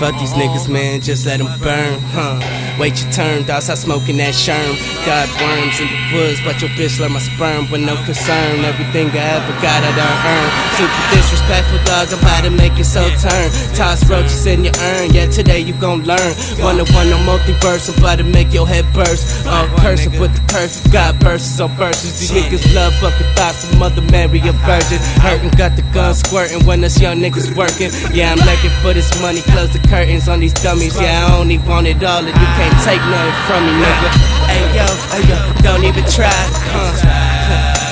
[0.00, 2.40] Fuck these niggas, man, just let them burn, huh?
[2.80, 4.72] Wait your turn, dog, stop smoking that sherm.
[5.04, 8.64] Got worms in the woods, but your bitch love my sperm with no concern.
[8.64, 10.52] Everything I ever got, I done earned.
[10.80, 13.52] Super disrespectful, dog, I'm about to make it so turn.
[13.76, 16.32] Toss roaches in your urn, yeah, today you gon' learn.
[16.64, 19.44] One to one, no multiverse, I'm about to make your head burst.
[19.44, 22.16] Oh, uh, person with the curse, got verses on verses.
[22.16, 24.96] These niggas love fucking thoughts of Mother Mary, a virgin.
[25.20, 27.92] Hurting, got the gun squirting when us young niggas working.
[28.16, 30.94] Yeah, I'm looking for this money, close the curtains on these dummies.
[30.94, 34.08] Yeah, I only want it all, and you can't take nothing from me, nigga.
[34.46, 35.36] Hey yo, hey yo,
[35.66, 36.30] don't even try.
[36.70, 36.94] Uh,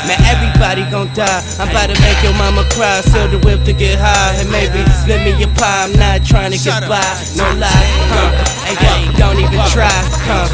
[0.06, 1.42] Man, everybody gon' die.
[1.60, 3.02] I'm about to make your mama cry.
[3.02, 4.40] Sell the whip to get high.
[4.40, 5.84] And maybe split me a pie.
[5.84, 7.04] I'm not trying to get by.
[7.36, 7.68] No lie.
[8.08, 8.32] Huh.
[8.64, 9.92] Hey yo, don't even try.
[10.24, 10.48] Huh.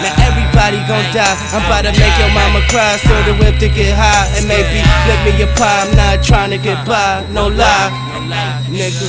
[0.00, 1.36] Now everybody gon' die.
[1.52, 2.96] I'm about to make your mama cry.
[3.04, 4.24] Sell the whip to get high.
[4.40, 5.84] And maybe flip me a pie.
[5.84, 7.28] I'm not trying to get by.
[7.36, 8.05] No lie.
[8.26, 9.06] Nigga.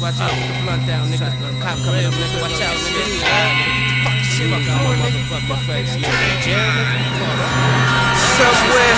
[0.00, 1.28] Watch out with the blunt down, nigga.
[1.60, 2.40] Cop coming up, nigga.
[2.40, 3.24] Watch out, nigga.
[4.04, 6.12] Fuck shit, fuck out my motherfucking face, nigga.
[8.36, 8.94] Somewhere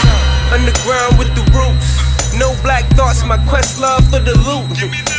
[0.53, 2.03] underground with the roots.
[2.37, 4.67] No black thoughts, my quest love for the loot.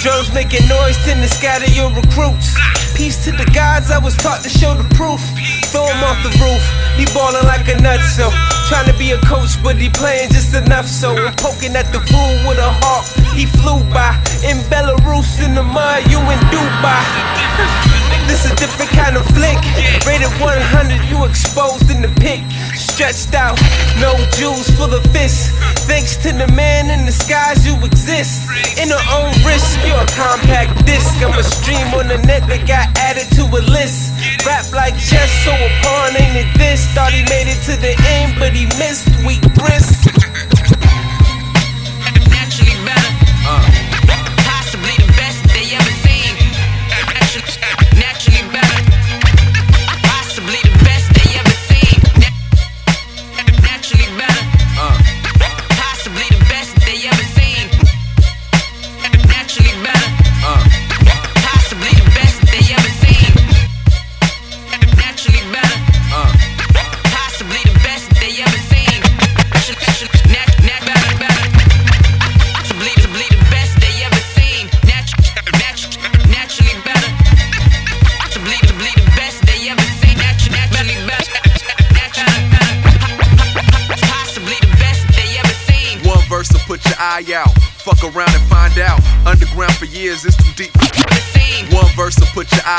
[0.04, 2.54] Drones making noise, tend to scatter your recruits.
[2.98, 5.22] Peace to the gods, I was taught to show the proof.
[5.70, 6.64] Throw him off the roof,
[6.98, 8.26] he ballin' like a nutso.
[8.68, 10.88] Trying to be a coach, but he playing just enough.
[10.88, 13.06] So I'm poking at the fool with a hawk.
[13.38, 18.07] He flew by in Belarus in the mud, you in Dubai.
[18.28, 19.58] This is a different kind of flick.
[20.06, 22.44] Rated 100, you exposed in the pit.
[22.76, 23.56] Stretched out,
[24.04, 25.56] no jewels for the fist.
[25.88, 28.50] Thanks to the man in the skies, you exist.
[28.78, 31.16] In her own risk, you're a compact disc.
[31.24, 34.12] I'm a stream on the net that got added to a list.
[34.46, 36.86] Rap like chess, so a pawn ain't it this?
[36.92, 39.08] Thought he made it to the end, but he missed.
[39.26, 40.17] Weak wrist.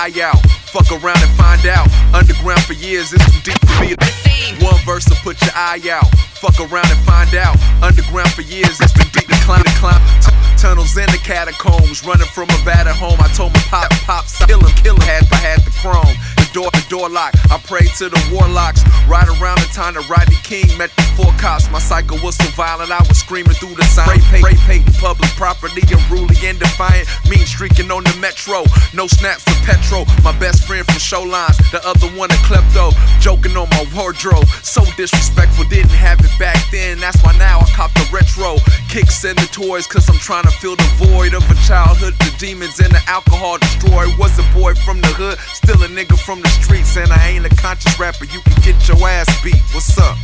[0.09, 0.41] Eye out.
[0.73, 1.89] Fuck around and find out.
[2.15, 3.95] Underground for years, it's too deep for me.
[3.95, 4.65] to.
[4.65, 6.09] One verse to put your eye out.
[6.41, 7.57] Fuck around and find out.
[7.83, 10.01] Underground for years, it's too deep to climb to climb.
[10.21, 13.19] T- tunnels in the catacombs, running from a battered home.
[13.21, 15.03] I told my pop, pops, kill him, kill him.
[15.09, 16.17] Had, I had the chrome.
[16.59, 17.39] Door, the door lock.
[17.55, 18.83] I prayed to the warlocks.
[19.07, 21.71] Right around the time that Rodney King met the four cops.
[21.71, 24.11] My cycle was so violent, I was screaming through the sign.
[24.11, 27.07] Ray, pay, ray painting public property, unruly and defiant.
[27.31, 28.67] Mean streaking on the metro.
[28.91, 30.03] No snaps for petrol.
[30.27, 32.91] My best friend from Showlines, the other one a klepto.
[33.23, 34.51] Joking on my wardrobe.
[34.67, 36.99] So disrespectful, didn't have it back then.
[36.99, 38.59] That's why now I cop the retro.
[38.91, 42.19] Kicks and the toys, cause I'm trying to fill the void of a childhood.
[42.19, 44.11] The demons and the alcohol destroy.
[44.19, 46.97] Was a boy from the hood, still a nigga from the streets.
[46.97, 49.61] And I ain't a conscious rapper, you can get your ass beat.
[49.73, 50.17] What's up?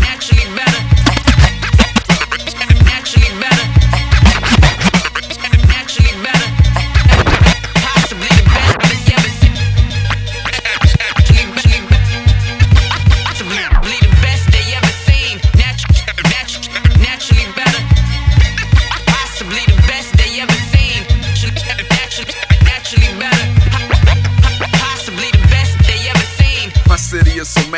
[0.00, 0.80] Naturally better.
[2.84, 3.73] Naturally better.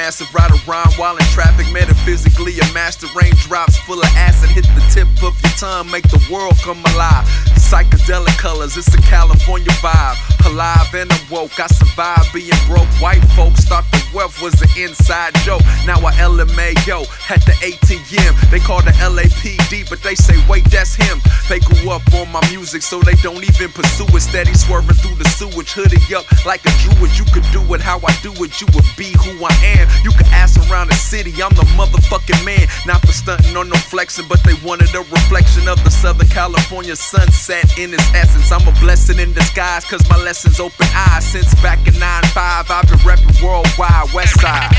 [0.07, 0.33] Massive.
[0.33, 3.09] Ride around while in traffic, metaphysically a master.
[3.17, 7.27] Raindrops full of acid hit the tip of your tongue, make the world come alive.
[7.59, 10.15] Psychedelic colors, it's a California vibe.
[10.47, 12.87] Alive and awoke, I survived being broke.
[13.03, 15.63] White folks thought the wealth was an inside joke.
[15.85, 18.51] Now I LMAO at the ATM.
[18.53, 21.19] They call the LAPD, but they say, wait, that's him.
[21.49, 24.21] They grew up on my music, so they don't even pursue it.
[24.21, 27.19] Steady swerving through the sewage, hoodie up like a druid.
[27.19, 29.89] You could do it how I do it, you would be who I am.
[30.05, 32.66] You could ask around the city, I'm the motherfucking man.
[32.86, 36.97] Not for stunting or no flexing, but they wanted a reflection of the Southern California
[36.97, 38.51] sunset in its essence.
[38.53, 41.24] I'm a blessing in disguise, cause my lessons open eyes.
[41.26, 44.70] Since back in 9-5, I've been repping worldwide, west side.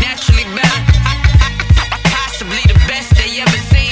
[0.00, 0.82] Naturally better.
[2.04, 3.91] Possibly the best they ever seen.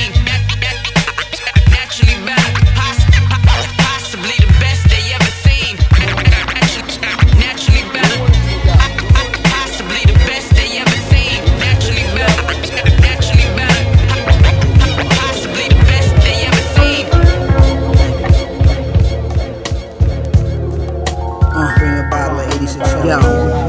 [23.04, 23.18] Yo,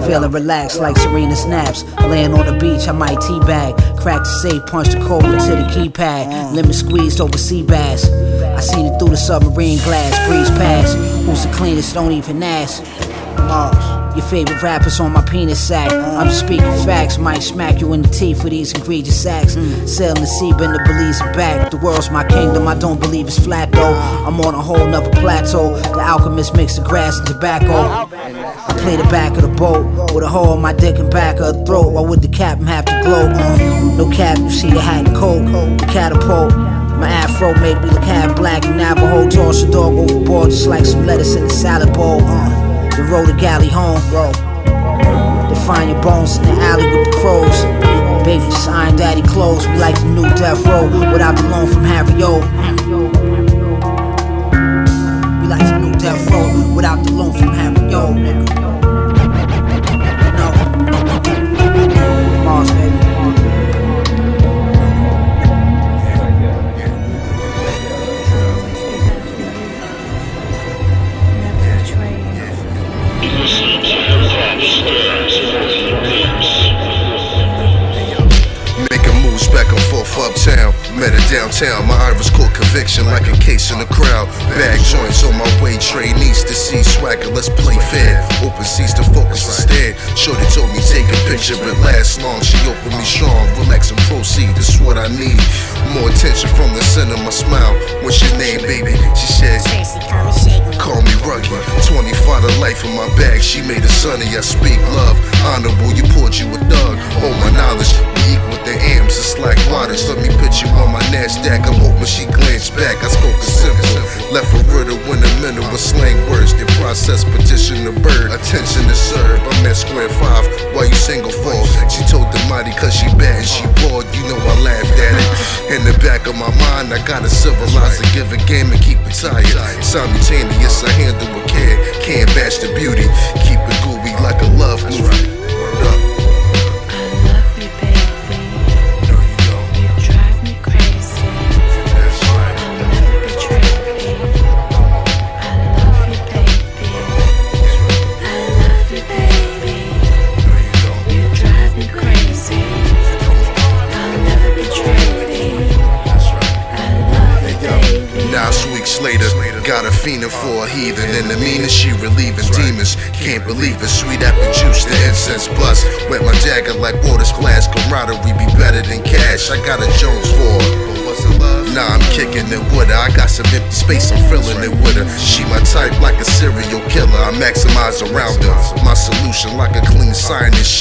[0.06, 1.84] feeling relaxed like Serena snaps.
[2.02, 4.00] Laying on the beach, I might teabag.
[4.00, 6.54] Crack the safe, punch the code into the keypad.
[6.54, 8.10] Lemon squeezed over sea bass.
[8.10, 10.28] I seen it through the submarine glass.
[10.28, 10.98] Breeze past.
[11.26, 11.94] Who's the cleanest?
[11.94, 12.84] Don't even ask.
[14.16, 15.90] Your favorite rappers on my penis sack.
[15.90, 16.18] Uh-huh.
[16.18, 17.18] I'm just speaking facts.
[17.18, 19.56] Might smack you in the teeth for these egregious acts.
[19.56, 19.88] Mm.
[19.88, 21.72] Sailing the sea, been to Belize and back.
[21.72, 22.68] The world's my kingdom.
[22.68, 23.94] I don't believe it's flat though.
[23.94, 24.28] Uh-huh.
[24.28, 25.78] I'm on a whole nother plateau.
[25.80, 27.72] The alchemist mixed the grass and tobacco.
[27.72, 31.40] I play the back of the boat with a hole in my dick and back
[31.40, 31.94] of the throat.
[31.94, 33.30] Why would the captain have to glow?
[33.30, 35.46] Uh, no cap, you see the hat and coat,
[35.78, 36.54] the catapult.
[37.00, 39.30] My afro made me look half black and Navajo.
[39.30, 42.22] Toss a dog overboard just like some lettuce in a salad bowl.
[42.22, 42.71] Uh.
[43.02, 44.00] The road to galley home.
[44.12, 44.32] Bro.
[45.50, 47.66] They find your bones in the alley with the crows.
[48.24, 49.68] Baby, sign daddy clothes.
[49.68, 52.42] We like the new death row without the loan from Harry O.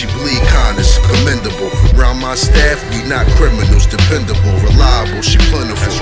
[0.00, 1.68] She bleed kindness, commendable.
[1.92, 5.20] Round my staff, we not criminals, dependable, reliable.
[5.20, 5.92] She plentiful.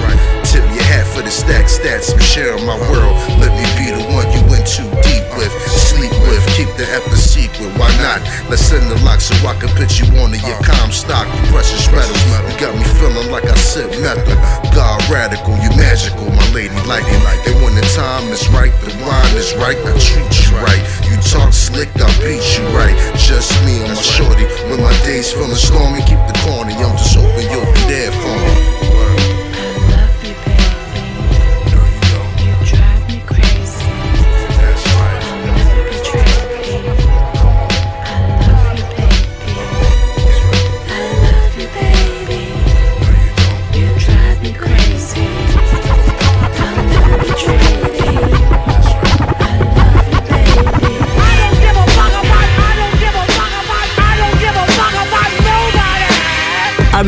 [0.46, 2.14] Tip your hat for the stack stats.
[2.14, 3.18] I'm sharing my world.
[3.42, 6.46] Let me be the one you went too deep with, sleep with.
[6.54, 7.74] Keep the epic secret.
[7.74, 8.22] Why not?
[8.48, 11.26] Let's send the lock so I can put you onto your Comstock.
[11.52, 12.18] Precious metals.
[12.48, 14.38] You got me feeling like I sip method.
[14.74, 16.74] God radical, you magical, my lady.
[16.74, 17.48] It.
[17.48, 19.76] And when the time is right, the wine is right.
[19.76, 20.82] I treat you right.
[21.08, 22.96] You talk slick, I beat you right.
[23.16, 24.44] Just me and my shorty.
[24.70, 26.74] When my days feeling stormy, keep the corny.
[26.74, 28.57] I'm just hoping you'll be there for me.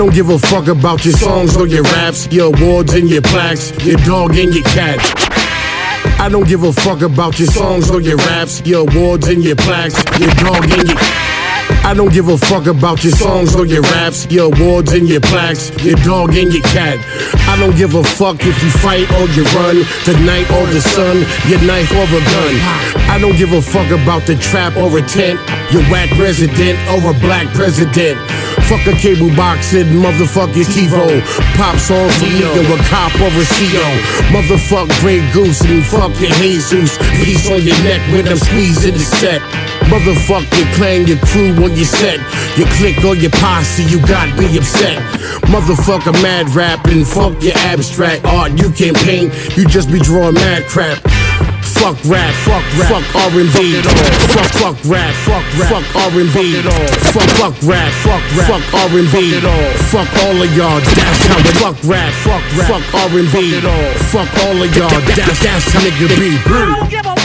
[0.01, 3.71] Don't give a fuck about your songs or your raps, your awards and your plaques,
[3.85, 4.99] your dog and your cat.
[6.19, 9.57] I don't give a fuck about your songs or your raps, your awards and your
[9.57, 11.30] plaques, your dog and your
[11.83, 15.21] I don't give a fuck about your songs or your raps, your awards and your
[15.21, 16.99] plaques, your dog and your cat.
[17.49, 20.81] I don't give a fuck if you fight or you run, the night or the
[20.81, 22.55] sun, your knife or a gun.
[23.11, 25.41] I don't give a fuck about the trap or a tent,
[25.73, 28.21] your whack resident or a black president.
[28.71, 31.19] Fuck a cable box and motherfucking TiVo.
[31.57, 33.89] Pop song for Leo, a cop or a CO.
[34.31, 36.99] Motherfuck Grey Goose and fuck your Jesus.
[37.25, 39.43] Piece on your neck when I'm squeezing the set.
[39.91, 42.19] Motherfuck your clan, your crew on your set.
[42.59, 44.99] Your clique or your posse, you got me upset.
[45.51, 48.53] Motherfucker mad rapping, fuck your abstract art.
[48.53, 50.99] You can't paint, you just be drawing mad crap.
[51.81, 53.81] Fuck rap, fuck rap, fuck R&B,
[54.37, 56.61] fuck fuck rap, fuck rap, fuck R&B,
[57.09, 59.41] fuck fuck rap, fuck rap, fuck R&B,
[59.89, 60.81] fuck all of y'all.
[60.81, 63.61] That's how it fuck rap, fuck rap, fuck R&B,
[64.13, 65.01] fuck all of y'all.
[65.17, 67.20] That's that's how nigga be.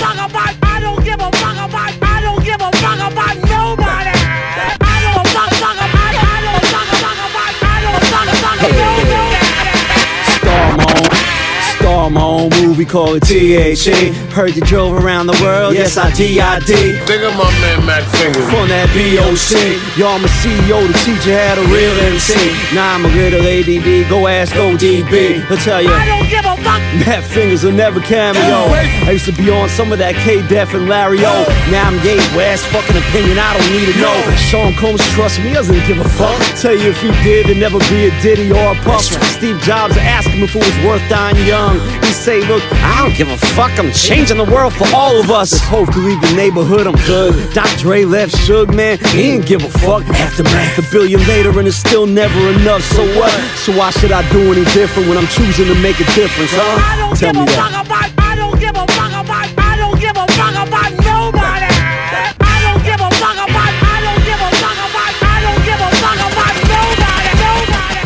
[12.85, 14.13] Own movie, call it THC.
[14.31, 17.07] Heard you drove around the world, yes I DID.
[17.07, 18.45] Think of my man Mac Fingers.
[18.49, 22.35] From that BOC, yo, I'm a CEO, the teacher had a real MC.
[22.75, 25.45] Now I'm a little ADD, go ask ODB.
[25.47, 25.91] He'll tell you.
[25.91, 26.81] I don't give fuck.
[27.03, 28.71] Matt Fingers will never cameo.
[29.05, 31.35] I used to be on some of that K Def and Larry O.
[31.71, 34.17] Now I'm Ye West, fucking opinion, I don't need to know.
[34.37, 36.37] Sean Combs, trust me, doesn't give a fuck.
[36.59, 39.03] Tell you if he did, there'd never be a Diddy or a Puff.
[39.35, 41.79] Steve Jobs asked him if it was worth dying young.
[42.03, 45.31] He say, look, I don't give a fuck, I'm changing the world for all of
[45.31, 45.59] us.
[45.59, 47.35] Hope could leave the neighborhood, I'm good.
[47.53, 47.77] Dr.
[47.79, 50.03] Dre left Suge, man, he didn't give a fuck.
[50.07, 52.81] Aftermath, a billion later, and it's still never enough.
[52.81, 53.31] So what?
[53.57, 56.61] So why should I do any different when I'm choosing to make a difference, I
[56.61, 56.97] huh?
[57.01, 57.57] don't Tell give me a that.
[57.57, 58.09] fuck about.
[58.21, 59.49] I don't give a fuck about.
[59.57, 61.69] I don't give a fuck about nobody.
[61.73, 63.73] I don't give a fuck about.
[63.81, 65.13] I don't give a fuck about.
[65.25, 67.33] I don't give a fuck about nobody.
[67.49, 68.05] Nobody.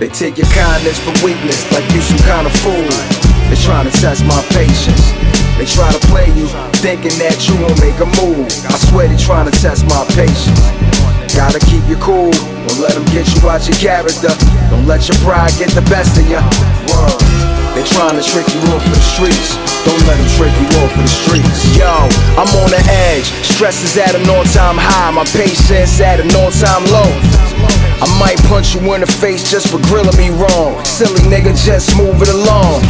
[0.00, 3.29] They take your kindness for weakness like you some kind of fool.
[3.60, 5.12] Trying to test my patience.
[5.54, 6.48] They try to play you,
[6.82, 8.50] thinking that you won't make a move.
[8.66, 10.58] I swear they trying to test my patience.
[11.36, 14.34] Gotta keep you cool, don't let them get you out your character.
[14.74, 16.42] Don't let your pride get the best of you.
[17.76, 19.54] They trying to trick you off for the streets.
[19.86, 21.62] Don't let them trick you off for the streets.
[21.78, 21.86] Yo,
[22.34, 22.82] I'm on the
[23.14, 23.30] edge.
[23.46, 25.14] Stress is at an all-time high.
[25.14, 27.06] My patience at an all-time low.
[28.00, 30.72] I might punch you in the face just for grilling me wrong.
[30.84, 32.80] Silly nigga, just move it along.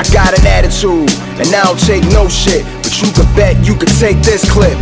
[0.00, 2.64] I got an attitude, and I don't take no shit.
[2.80, 4.80] But you could bet you could take this clip.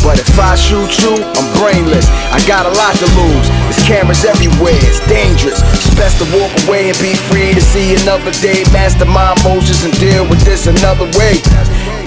[0.00, 2.08] But if I shoot you, I'm brainless.
[2.34, 3.46] I got a lot to lose.
[3.68, 5.60] There's cameras everywhere, it's dangerous.
[5.76, 8.64] It's best to walk away and be free to see another day.
[8.72, 11.38] Master my emotions and deal with this another way.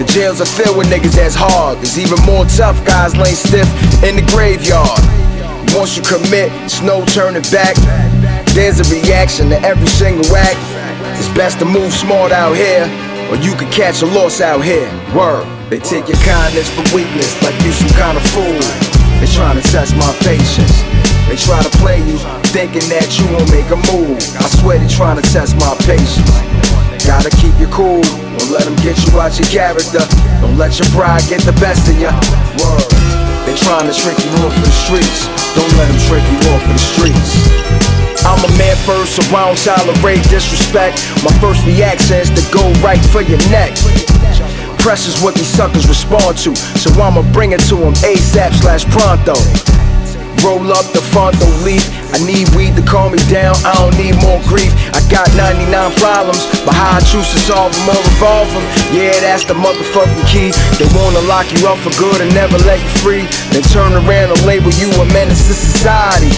[0.01, 1.77] The jails are filled with niggas that's hard.
[1.77, 3.69] There's even more tough guys laying stiff
[4.03, 4.99] in the graveyard.
[5.75, 7.75] Once you commit, it's no turning back.
[8.55, 10.55] There's a reaction to every single act.
[11.19, 12.87] It's best to move smart out here,
[13.27, 14.87] or you could catch a loss out here.
[15.11, 15.43] Word.
[15.69, 18.55] They take your kindness for weakness, like you some kind of fool.
[19.19, 20.79] They trying to test my patience.
[21.27, 22.23] They try to play you,
[22.55, 24.15] thinking that you won't make a move.
[24.39, 26.31] I swear they trying to test my patience.
[27.03, 30.07] Gotta keep you cool, don't let them get you out your character.
[30.39, 32.07] Don't let your pride get the best of you.
[32.63, 32.94] Word.
[33.45, 35.29] They trying to trick you off the streets.
[35.53, 37.45] Don't let them trick you off the streets.
[38.25, 41.05] I'm a man first, so I don't tolerate disrespect.
[41.21, 43.77] My first reaction is to go right for your neck.
[44.81, 49.37] Pressure's what these suckers respond to, so I'ma bring it to them ASAP slash pronto.
[50.45, 51.81] Roll up the fronto leaf.
[52.13, 53.57] I need weed to calm me down.
[53.65, 54.69] I don't need more grief.
[54.93, 58.61] I got 99 problems, but how I choose to solve them or revolve them.
[58.93, 60.53] Yeah, that's the motherfucking key.
[60.77, 63.25] They wanna lock you up for good and never let you free.
[63.49, 66.29] Then turn around and label you a menace to society.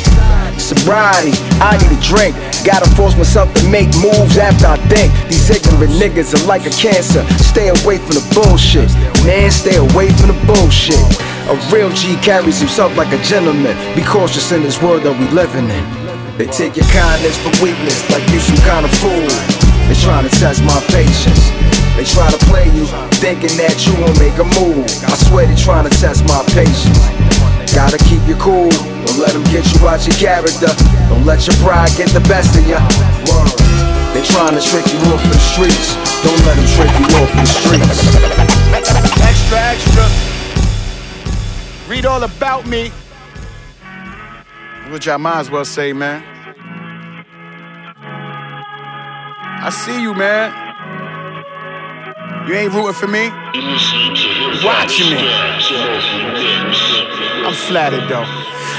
[0.56, 2.32] Sobriety, I need a drink.
[2.68, 5.14] Gotta force myself to make moves after I think.
[5.30, 7.24] These ignorant niggas are like a cancer.
[7.40, 8.92] Stay away from the bullshit.
[9.24, 11.00] Man, stay away from the bullshit.
[11.48, 13.72] A real G carries himself like a gentleman.
[13.96, 16.38] Be cautious in this world that we living in.
[16.38, 19.57] They take your kindness for weakness like you some kind of fool.
[19.88, 21.50] They trying to test my patience.
[21.96, 22.86] They try to play you,
[23.24, 24.86] thinking that you won't make a move.
[25.08, 27.00] I swear they trying to test my patience.
[27.74, 30.70] Gotta keep you cool, don't let them get you out your character.
[31.10, 32.78] Don't let your pride get the best of you.
[33.32, 33.50] Word.
[34.14, 35.96] They trying to trick you off the streets.
[36.22, 37.98] Don't let them trick you off the streets.
[39.24, 40.06] Extra, extra.
[41.88, 42.92] Read all about me.
[44.92, 46.37] Which I might as well say, man.
[49.60, 50.54] I see you, man.
[52.48, 53.30] You ain't rooting for me?
[54.64, 55.18] Watching me.
[57.46, 58.26] I'm flattered though.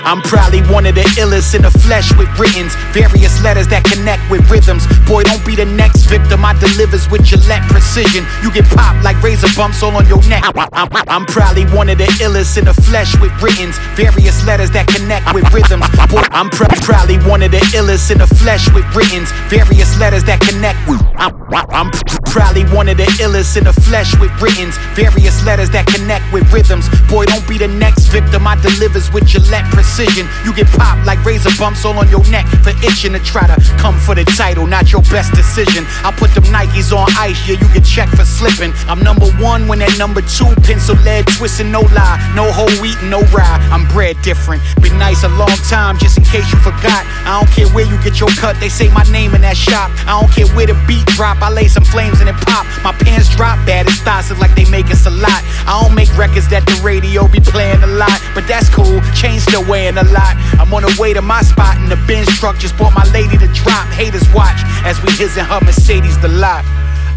[0.04, 2.74] I'm probably one of the illest in the flesh with writtens.
[2.92, 4.86] Various letters that connect with rhythms.
[5.06, 6.44] Boy, don't be the next victim.
[6.44, 8.26] I delivers with Gillette precision.
[8.42, 10.44] You get popped like razor bumps all on your neck.
[10.54, 13.78] I'm, probably one of the illest in the flesh with writtens.
[13.94, 15.84] Various letters that connect with rhythms.
[16.08, 19.32] Boy, I'm pr- probably one of the illest in the flesh with writtens.
[19.48, 21.02] Various letters that connect with.
[21.16, 21.34] I'm,
[21.72, 21.90] I'm
[22.26, 24.76] probably one of the illest in the flesh with writtens.
[24.94, 26.88] Various letters that connect with rhythms.
[27.08, 28.46] Boy, don't be the next victim.
[28.48, 30.24] I delivers with Gillette precision.
[30.40, 33.60] You get popped like razor bumps all on your neck for itching to try to
[33.76, 34.66] come for the title.
[34.66, 35.84] Not your best decision.
[36.00, 38.72] I put them Nikes on ice, yeah, you get checked for slipping.
[38.88, 42.96] I'm number one when that number two pencil lead twisting, no lie, no whole wheat,
[43.04, 43.60] no rye.
[43.68, 44.62] I'm bred different.
[44.80, 47.04] Been nice a long time, just in case you forgot.
[47.28, 49.92] I don't care where you get your cut, they say my name in that shop.
[50.08, 52.64] I don't care where the beat drop, I lay some flames and it pop.
[52.80, 55.44] My pants drop bad, thoughts look like they make us a lot.
[55.68, 59.02] I don't make records that the radio be playing a lot, but that's cool.
[59.18, 60.38] Chain still weighing a lot.
[60.62, 62.56] I'm on the way to my spot in the Benz truck.
[62.56, 63.90] Just bought my lady to drop.
[63.90, 66.62] Haters watch as we his and her Mercedes the lot.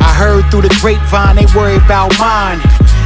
[0.02, 2.58] I heard through the grapevine they worry about mine.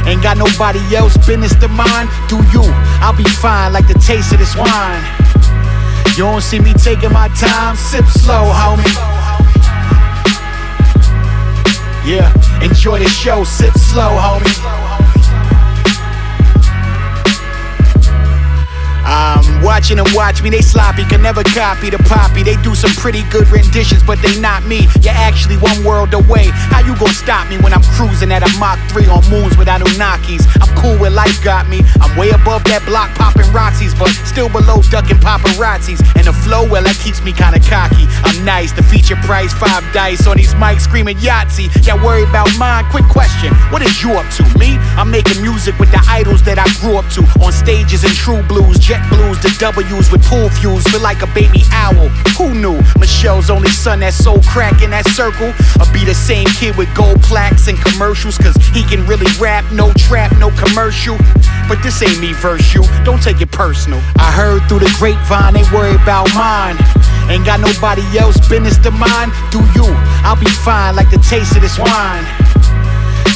[0.08, 2.08] Ain't got nobody else business to mine.
[2.32, 2.64] Do you?
[3.04, 5.04] I'll be fine like the taste of this wine.
[6.16, 7.76] You don't see me taking my time.
[7.76, 8.96] Sip slow, homie.
[12.08, 12.32] Yeah,
[12.64, 13.44] enjoy the show.
[13.44, 14.95] Sip slow, homie.
[19.08, 22.42] I'm watching them watch me, they sloppy, can never copy the poppy.
[22.42, 24.88] They do some pretty good renditions, but they not me.
[25.02, 26.48] You're actually one world away.
[26.72, 29.80] How you gonna stop me when I'm cruising at a Mach 3 on moons without
[29.80, 30.44] Anunnakis?
[30.60, 31.82] I'm cool where life got me.
[32.00, 36.00] I'm way above that block popping Roxy's, but still below ducking paparazzis.
[36.16, 38.06] And the flow, well, that keeps me kinda cocky.
[38.24, 41.70] I'm nice, the feature price, five dice on these mics screaming Yahtzee.
[41.86, 42.84] Y'all worry about mine?
[42.90, 44.44] Quick question, what is you up to?
[44.58, 44.78] Me?
[44.96, 47.22] I'm making music with the idols that I grew up to.
[47.44, 51.30] On stages in true blues, jet blues, the W's with pool views, feel like a
[51.30, 52.08] baby owl.
[52.34, 52.82] Who knew?
[52.98, 55.54] Michelle's only son that's so crack in that circle.
[55.78, 59.64] I'll be the same kid with gold plaques and commercials, cause he can really rap,
[59.72, 61.16] no trap, no commercial.
[61.70, 64.02] But this ain't me verse you, don't take it personal.
[64.18, 66.76] I heard through the grapevine they worry about mine.
[67.30, 69.30] Ain't got nobody else business to mine.
[69.54, 69.86] Do you?
[70.26, 72.26] I'll be fine like the taste of this wine.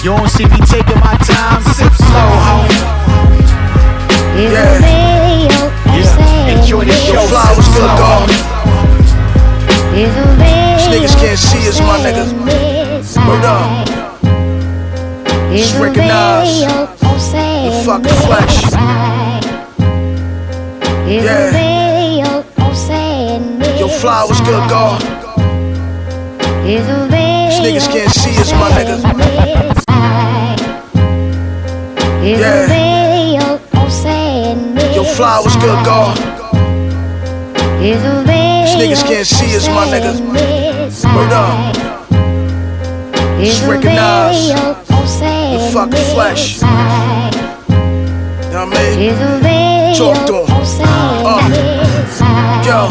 [0.03, 3.30] You don't see me taking my time, sip slow, homie.
[4.41, 4.80] Yeah.
[5.93, 7.26] Yeah, enjoy the show.
[7.26, 8.28] Flowers slow, dog.
[9.93, 12.32] These niggas can't see us, my niggas.
[13.28, 13.86] Word up.
[15.53, 18.64] Just recognize the fucking flesh.
[21.07, 21.51] Yeah.
[23.78, 25.03] Yo, flowers good, dog.
[26.64, 29.03] These niggas can't see us, my niggas.
[32.24, 32.89] Yeah.
[35.01, 36.14] Yo, flowers good, dog.
[37.80, 40.20] These niggas can't see us, my niggas.
[41.16, 41.74] Word up.
[43.40, 46.61] Just recognize the fucking flesh.
[46.61, 46.66] You
[48.53, 49.96] know what I mean?
[49.96, 50.51] Talk to 'em.
[51.24, 51.48] Uh.
[52.66, 52.88] Yo,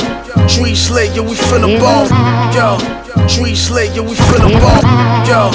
[0.48, 2.10] Tree Slayer, we finna bone.
[2.56, 2.80] Yo,
[3.28, 4.86] Tree Slayer, we finna bone.
[5.30, 5.52] Yo,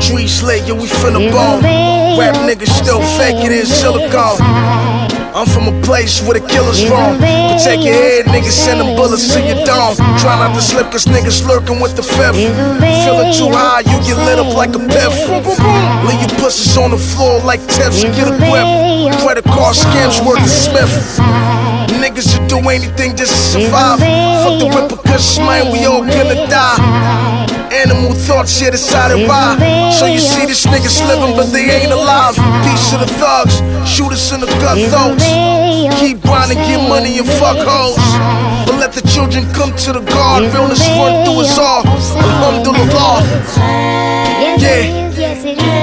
[0.00, 1.60] Tree Slayer, we finna bone.
[2.18, 5.17] Rap niggas still faking in silicone.
[5.38, 7.14] I'm from a place where the killers roam.
[7.14, 9.94] Protect your head, niggas send them bullets to your dome.
[10.18, 12.34] Try not to slip, cause niggas lurking with the fifth.
[12.34, 15.14] Feeling too high, you get lit up like a piff.
[15.30, 18.66] Leave your pussies on the floor like tips and get a grip.
[19.22, 20.90] Credit card scams worth a Smith.
[22.18, 24.00] Niggas should do anything just to survive.
[24.00, 27.46] Fuck the repercussions, man, we all gonna die.
[27.70, 29.54] Animal thoughts, yeah, decided why.
[29.96, 32.34] So you see this niggas living, but they ain't alive.
[32.66, 35.22] Piece of the thugs, shoot us in the gut throats.
[36.00, 38.02] Keep grinding, get money and fuck hoes.
[38.66, 40.42] But let the children come to the guard.
[40.52, 41.86] Realness run through us all.
[41.86, 43.22] Alhamdulillah.
[44.58, 45.77] Yeah.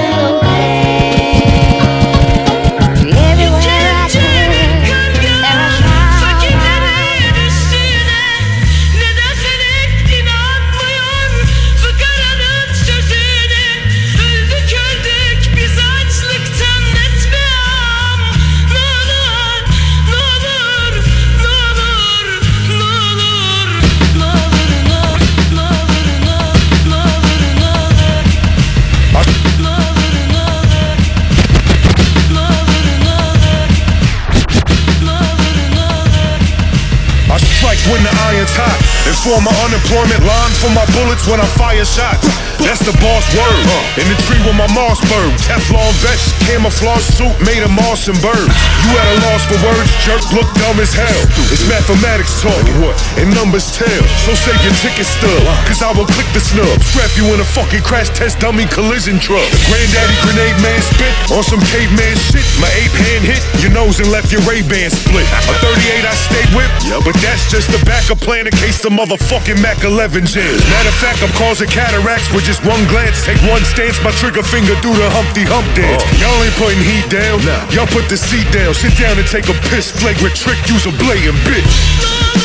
[39.34, 42.45] And my unemployment line for my bullets when I fire shots.
[42.66, 43.62] That's the boss word.
[43.94, 48.50] In the tree with my Mossberg, Teflon vest, camouflage suit made of moss and birds.
[48.82, 51.22] You at a loss for words, jerk, look dumb as hell.
[51.54, 52.74] It's mathematics talking,
[53.22, 54.02] and numbers tell.
[54.26, 56.74] So save your ticket stub, cause I will click the snub.
[56.90, 59.46] Strap you in a fucking crash test dummy collision truck.
[59.54, 62.42] The granddaddy grenade man spit on some caveman shit.
[62.58, 65.22] My ape hand hit your nose and left your Ray-Ban split.
[65.46, 66.70] A 38 I stayed with,
[67.06, 70.66] but that's just the backup plan in case the motherfucking Mac 11 jams.
[70.66, 73.24] Matter of fact, I'm causing cataracts with just one glance.
[73.24, 76.02] Take one stance, my trigger finger do the Humpty Hump dance.
[76.04, 76.20] Oh.
[76.22, 77.42] Y'all ain't putting heat down,
[77.74, 78.72] y'all put the seat down.
[78.72, 79.90] Sit down and take a piss.
[79.90, 82.35] Flagrant trick, use a blade and bitch.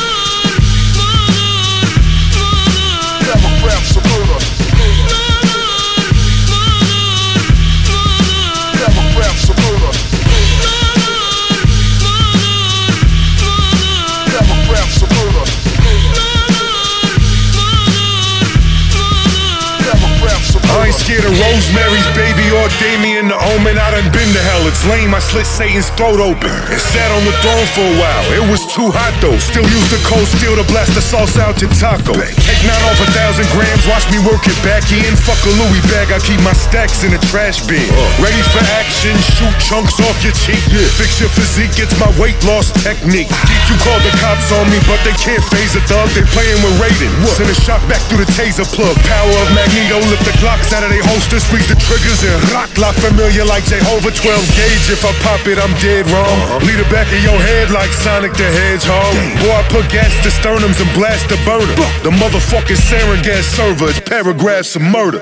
[21.21, 23.77] Scared of Rosemary's baby or Damien the Omen.
[23.77, 24.65] I done been to hell.
[24.67, 25.13] It's lame.
[25.13, 28.25] I slit Satan's throat open and sat on the throne for a while.
[28.33, 29.37] It was too hot though.
[29.37, 32.13] Still use the cold steel to blast the sauce out your taco.
[32.13, 33.85] Take nine off a thousand grams.
[33.87, 35.13] Watch me work it back in.
[35.21, 36.09] Fuck a Louis bag.
[36.09, 37.85] I keep my stacks in the trash bin.
[38.17, 39.13] Ready for action.
[39.37, 40.61] Shoot chunks off your cheek.
[40.97, 41.77] Fix your physique.
[41.77, 43.29] It's my weight loss technique.
[43.29, 46.09] Keep you call the cops on me, but they can't phase a thug.
[46.17, 47.11] They playing with Raiden.
[47.37, 48.95] Send a shot back through the taser plug.
[49.05, 49.99] Power of Magneto.
[50.11, 51.43] Lift the Glocks out of their holsters.
[51.43, 52.71] Squeeze the triggers and rock.
[52.79, 54.23] La familiar like Jehovah 12
[54.55, 54.87] gauge.
[54.87, 56.63] If I pop it, I'm dead wrong.
[56.63, 59.13] Lead the back of your head like Sonic the Hedgehog.
[59.43, 61.75] Boy, I put gas to sternums and blast the burner.
[62.07, 65.21] The motherfucking sarin gas server is paragraphs of murder.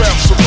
[0.00, 0.39] What?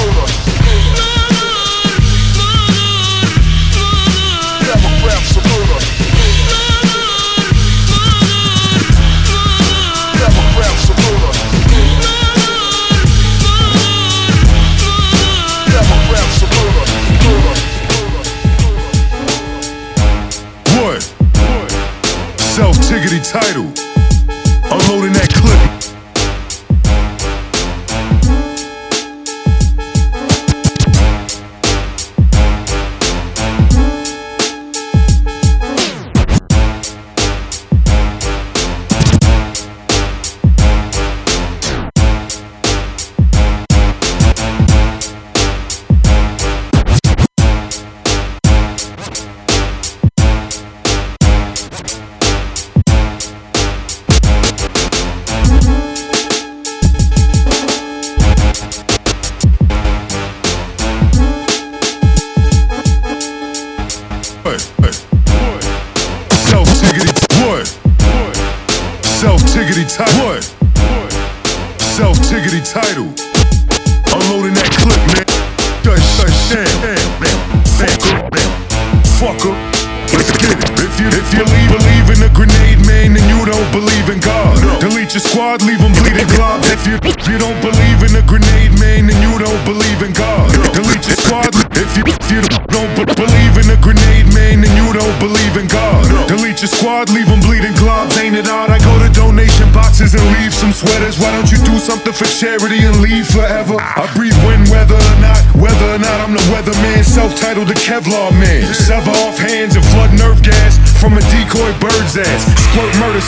[23.34, 23.93] Title.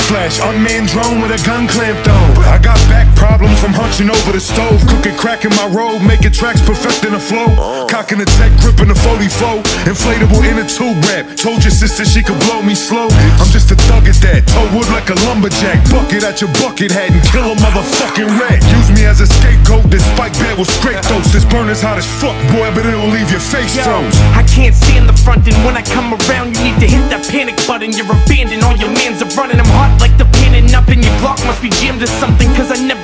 [0.04, 2.38] Splash, unmanned drone with a gun clamped on.
[2.44, 3.15] I got back
[3.46, 7.20] problems from hunching over the stove, cooking crack in my robe, making tracks perfecting the
[7.20, 7.46] flow.
[7.86, 11.30] Cocking the tech, gripping the 44, inflatable inner tube wrap.
[11.38, 13.06] Told your sister she could blow me slow.
[13.38, 15.78] I'm just a thug at that, toe wood like a lumberjack.
[15.94, 18.58] Bucket at your bucket hat and kill a motherfucking rat.
[18.74, 21.30] Use me as a scapegoat, this spike bed will scrape those.
[21.30, 24.18] This burn is hot as fuck, boy, but it'll leave your face Yo, froze.
[24.34, 27.22] I can't stand the front, and when I come around, you need to hit that
[27.30, 27.94] panic button.
[27.94, 29.62] You're abandoned, all your mans are running.
[29.62, 32.50] I'm hot like the panning up, and your Glock must be jammed to something.
[32.56, 32.95] Cause I never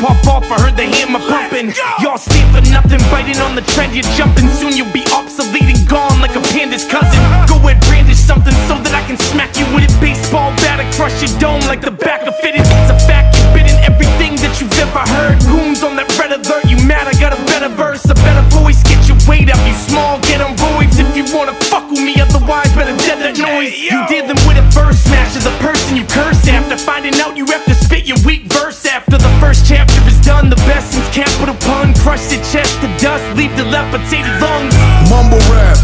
[0.00, 0.48] pop off.
[0.48, 1.76] I heard the hammer pumping.
[2.00, 3.92] Y'all stand for nothing, biting on the trend.
[3.92, 7.20] You're jumping, soon you'll be obsolete and gone like a panda's cousin.
[7.46, 10.88] Go ahead, brandish something so that I can smack you with a baseball bat and
[10.96, 12.56] crush your dome like the back of it.
[12.56, 15.36] It's a fact, you've been in everything that you've ever heard.
[15.44, 17.04] Goons on that red alert, you mad?
[17.06, 18.80] I got a better verse, a better voice.
[18.88, 22.16] Get your weight up, you small, get on roids if you wanna fuck with me.
[22.16, 23.76] Otherwise, better dead that noise.
[23.76, 26.78] You dealing with a verse smasher, the person you curse after.
[26.80, 27.74] Finding out you have to
[31.40, 33.64] capital pun, crush the chest to dust, leave the
[34.40, 34.74] lungs.
[35.08, 35.78] Mumble rap.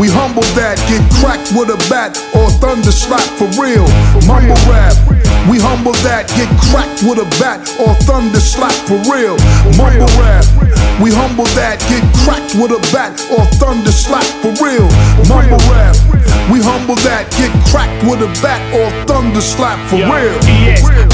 [0.00, 3.84] We humble that, get cracked with a bat or thunder slap for real.
[4.26, 4.96] Mumble rap.
[5.44, 9.36] We humble that, get cracked with a bat or thunder slap for real.
[9.76, 10.48] Mumble rap.
[11.02, 14.88] We humble that, get cracked with a bat or thunder slap for real.
[15.28, 15.94] Mumble rap.
[16.48, 21.13] We humble that, get cracked with a bat or thunder slap for real.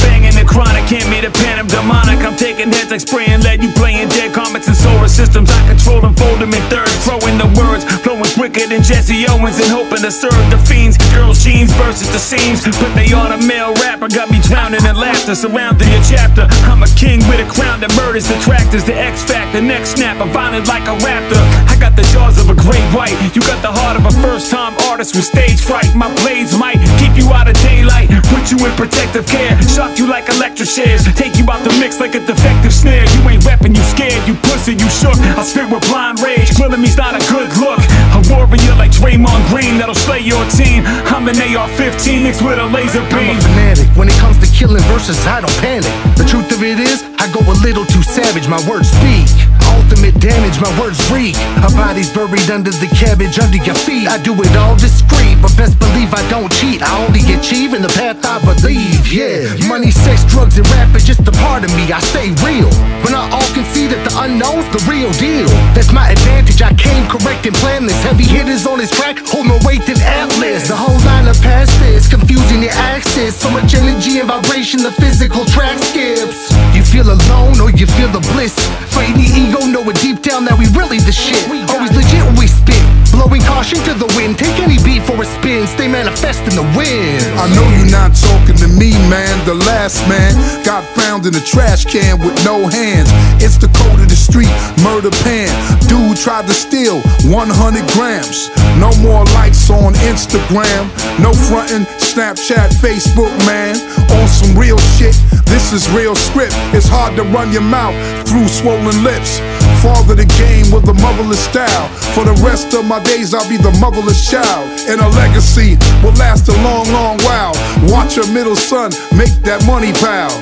[0.50, 2.18] Chronic, can't meet a pen of demonic.
[2.26, 3.62] I'm taking heads like spraying lead.
[3.62, 5.46] You playing dead comics and solar systems.
[5.46, 6.90] I control them, fold them in thirds.
[7.06, 10.98] Throwing the words, flowing quicker than Jesse Owens and hoping to serve the fiends.
[11.14, 12.66] Girls' jeans versus the seams.
[12.66, 15.38] But they on a male rapper, got me drowning in laughter.
[15.38, 16.50] Surrounding your chapter.
[16.66, 18.82] I'm a king with a crown that murders detractors.
[18.82, 21.38] The X Factor, next snap, I'm violent like a raptor.
[21.70, 23.14] I got the jaws of a great white.
[23.38, 25.94] You got the heart of a first time artist with stage fright.
[25.94, 28.10] My blades might keep you out of daylight.
[28.34, 29.54] Put you in protective care.
[29.62, 31.04] Shock you like electric shares.
[31.20, 33.04] Take you out the mix like a defective snare.
[33.04, 34.24] You ain't reppin', you scared.
[34.26, 35.20] You pussy, you shook.
[35.36, 36.56] I spit with blind rage.
[36.56, 37.76] Grilling me's not a good look.
[38.16, 40.88] A warrior like Draymond Green that'll slay your team.
[41.12, 43.36] I'm an AR-15 mixed with a laser beam.
[43.36, 43.88] I'm a fanatic.
[44.00, 45.92] When it comes to killing verses, I don't panic.
[46.16, 48.48] The truth of it is, I go a little too savage.
[48.48, 49.28] My words speak.
[49.76, 51.36] Ultimate damage, my words wreak.
[51.62, 54.08] A body's buried under the cabbage under your feet.
[54.08, 56.82] I do it all discreet, but best believe I don't cheat.
[56.82, 59.06] I only achieve in the path I believe.
[59.12, 61.90] Yeah, money, sex, drugs, and rap is just a part of me.
[61.92, 62.70] I stay real.
[63.04, 65.50] When I all can see that the unknown's the real deal.
[65.74, 66.62] That's my advantage.
[66.62, 68.00] I came correct and planned this.
[68.02, 70.68] Heavy hitters on this track, hold more weight than Atlas.
[70.68, 71.70] The whole line of past
[72.10, 73.36] confusing your axis.
[73.36, 76.50] So much energy and vibration, the physical track skips.
[76.74, 78.54] You feel alone or you feel the bliss.
[78.90, 81.40] Fighting the ego, know it deep down that we really the shit.
[81.70, 82.99] Always legit when we spit.
[83.20, 84.38] Blowing caution to the wind.
[84.38, 85.66] Take any beat for a spin.
[85.66, 87.20] Stay manifest in the wind.
[87.36, 89.36] I know you're not talking to me, man.
[89.44, 90.32] The last man
[90.64, 93.12] got found in a trash can with no hands.
[93.44, 94.48] It's the code of the street,
[94.80, 95.52] murder pan.
[95.84, 98.48] Dude tried to steal 100 grams.
[98.80, 100.88] No more likes on Instagram.
[101.20, 103.76] No frontin', Snapchat, Facebook, man.
[104.16, 105.12] On some real shit.
[105.44, 106.54] This is real script.
[106.72, 107.92] It's hard to run your mouth
[108.26, 109.42] through swollen lips.
[109.82, 111.88] Father the game with a motherless style.
[112.14, 114.70] For the rest of my days, I'll be the motherless child.
[114.86, 117.54] And a legacy will last a long, long while.
[117.90, 120.34] Watch your middle son make that money pile.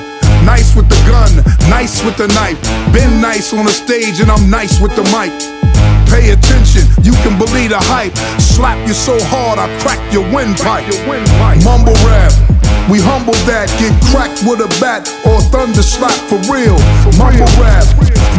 [0.45, 1.31] Nice with the gun,
[1.69, 2.61] nice with the knife.
[2.93, 5.58] Been nice on the stage, and I'm nice with the mic.
[6.09, 8.15] Pay attention, you can believe the hype.
[8.41, 10.89] Slap you so hard, I crack your windpipe.
[11.63, 12.33] Mumble rap.
[12.89, 16.73] We humble that, get cracked with a bat or thunder slap for real.
[17.21, 17.85] Mumble rap.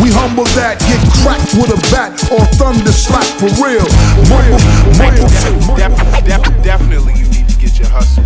[0.02, 3.86] We humble that, get cracked with a bat or thunder slap for real.
[4.26, 4.58] Mumble,
[4.98, 5.30] mumble.
[5.78, 5.94] Def-
[6.26, 8.24] def- definitely, you need to get your hustle.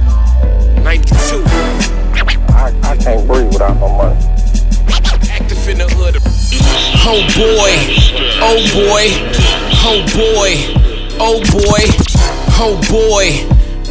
[0.80, 1.44] 92.
[2.56, 4.16] I, I can't breathe without no money.
[5.64, 6.16] Active in the hood.
[7.06, 7.72] Oh boy,
[8.44, 9.08] oh boy,
[9.80, 10.52] oh boy,
[11.18, 11.84] oh boy,
[12.60, 13.24] oh boy,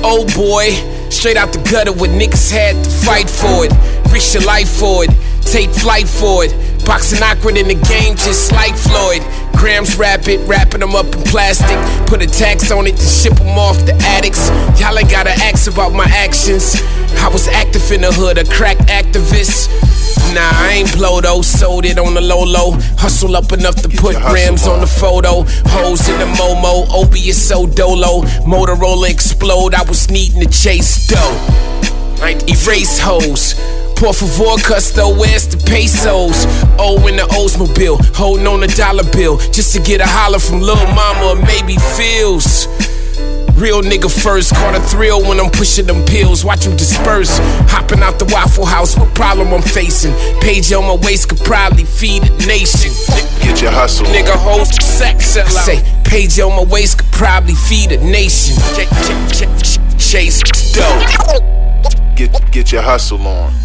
[0.03, 1.09] oh boy.
[1.09, 3.73] Straight out the gutter what niggas had to fight for it.
[4.11, 6.53] Risk your life for it, take flight for it.
[6.85, 9.23] Boxing awkward in the game, just like Floyd.
[9.55, 11.77] Grams rapid, wrapping them up in plastic.
[12.07, 14.49] Put a tax on it to ship them off the addicts.
[14.80, 16.76] Y'all ain't gotta ask about my actions.
[17.19, 19.69] I was active in the hood, a crack activist.
[20.34, 22.72] Nah, I ain't blow though, sold it on the low low.
[22.97, 25.43] Hustle up enough to put grams on the photo.
[25.69, 28.22] Hoes in the Momo, Opie is so dolo.
[28.43, 31.73] Motorola explode, I was needing to chase dough.
[32.47, 33.82] Erase hoes.
[34.03, 36.43] Por favor, custo, where's the pesos?
[36.77, 40.59] Oh, in the Oldsmobile, holding on a dollar bill just to get a holler from
[40.59, 42.67] Lil Mama or maybe Feels.
[43.55, 46.43] Real nigga first, caught a thrill when I'm pushing them pills.
[46.43, 47.39] Watch them disperse.
[47.71, 50.11] Hopping out the Waffle House, what problem I'm facing?
[50.41, 52.91] Page on my waist could probably feed a nation.
[53.39, 54.05] Get your hustle.
[54.07, 55.63] Nigga, host sex sell out.
[55.63, 58.57] Say, page on my waist could probably feed a nation.
[58.75, 58.84] Ch-
[59.31, 60.43] ch- ch- Chase
[60.73, 60.99] dough.
[62.17, 63.62] Get get your hustle on.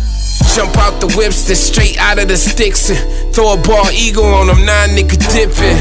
[0.55, 2.99] Jump out the whips, then straight out of the sticks and
[3.35, 5.79] throw a ball eagle on them, nine nigga dipping.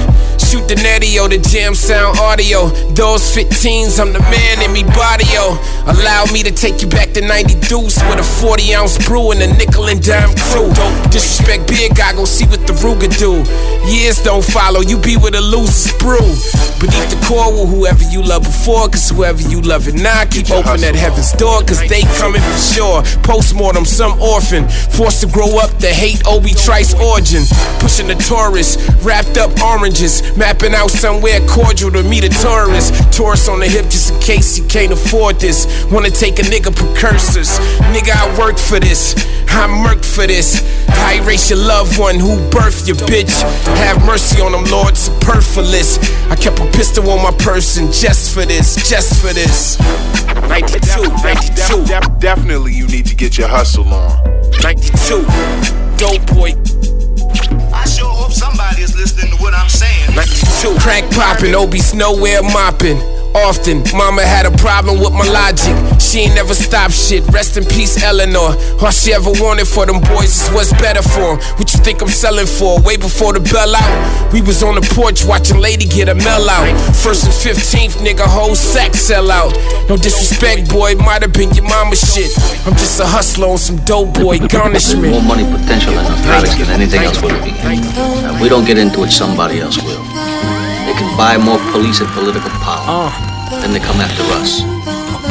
[0.48, 2.70] Shoot the netio, the jam sound audio.
[2.96, 5.60] Those 15s, I'm the man in me barrio.
[5.84, 9.42] Allow me to take you back to 90 deuce with a 40 ounce brew and
[9.42, 10.72] a nickel and dime crew.
[11.12, 13.44] Disrespect beer guy, go see what the Ruger do.
[13.92, 16.24] Years don't follow, you be with a loose brew.
[16.80, 20.48] Beneath the core with whoever you love before, cause whoever you love it now, keep
[20.52, 23.04] open that heaven's door, cause they coming for sure.
[23.28, 24.68] Postmortem, some orphan orphan.
[24.92, 27.44] Forced to grow up to hate Obi Trice origin.
[27.80, 30.36] Pushing the tourists, wrapped up oranges.
[30.38, 32.94] Mapping out somewhere cordial to meet a tourist.
[33.14, 35.86] Tourist on the hip just in case he can't afford this.
[35.92, 37.60] Wanna take a nigga precursors.
[37.94, 39.16] Nigga, I worked for this.
[39.50, 40.62] I murked for this.
[40.90, 43.42] I erase your loved one who birthed your bitch.
[43.78, 45.98] Have mercy on them, Lord, superfluous.
[46.30, 49.80] I kept a pistol on my person just for this, just for this.
[50.50, 52.20] 92, 92.
[52.20, 54.37] Definitely, you need to get your hustle on.
[54.62, 55.26] 92.
[55.98, 56.54] Dope boy.
[57.74, 60.16] I sure hope somebody is listening to what I'm saying.
[60.16, 60.80] 92.
[60.80, 63.17] Crack popping, Obi's nowhere mopping.
[63.46, 65.76] Often, mama had a problem with my logic.
[66.02, 67.24] She ain't never stopped shit.
[67.28, 68.58] Rest in peace, Eleanor.
[68.82, 71.38] All she ever wanted for them boys is what's better for 'em.
[71.58, 72.80] What you think I'm selling for?
[72.80, 74.34] Way before the bell out.
[74.34, 76.68] We was on the porch watching Lady get a mail out.
[76.96, 79.56] First and 15th, nigga, whole sack sell out.
[79.88, 82.32] No disrespect, boy, might have been your mama's shit.
[82.66, 85.14] I'm just a hustler on some dope boy garnishment.
[85.14, 87.52] More money potential in narcotics than anything else will be.
[87.52, 90.04] Now, we don't get into it, somebody else will.
[90.88, 92.86] They can buy more police and political power.
[92.88, 93.27] Uh.
[93.50, 94.62] Then they come after us.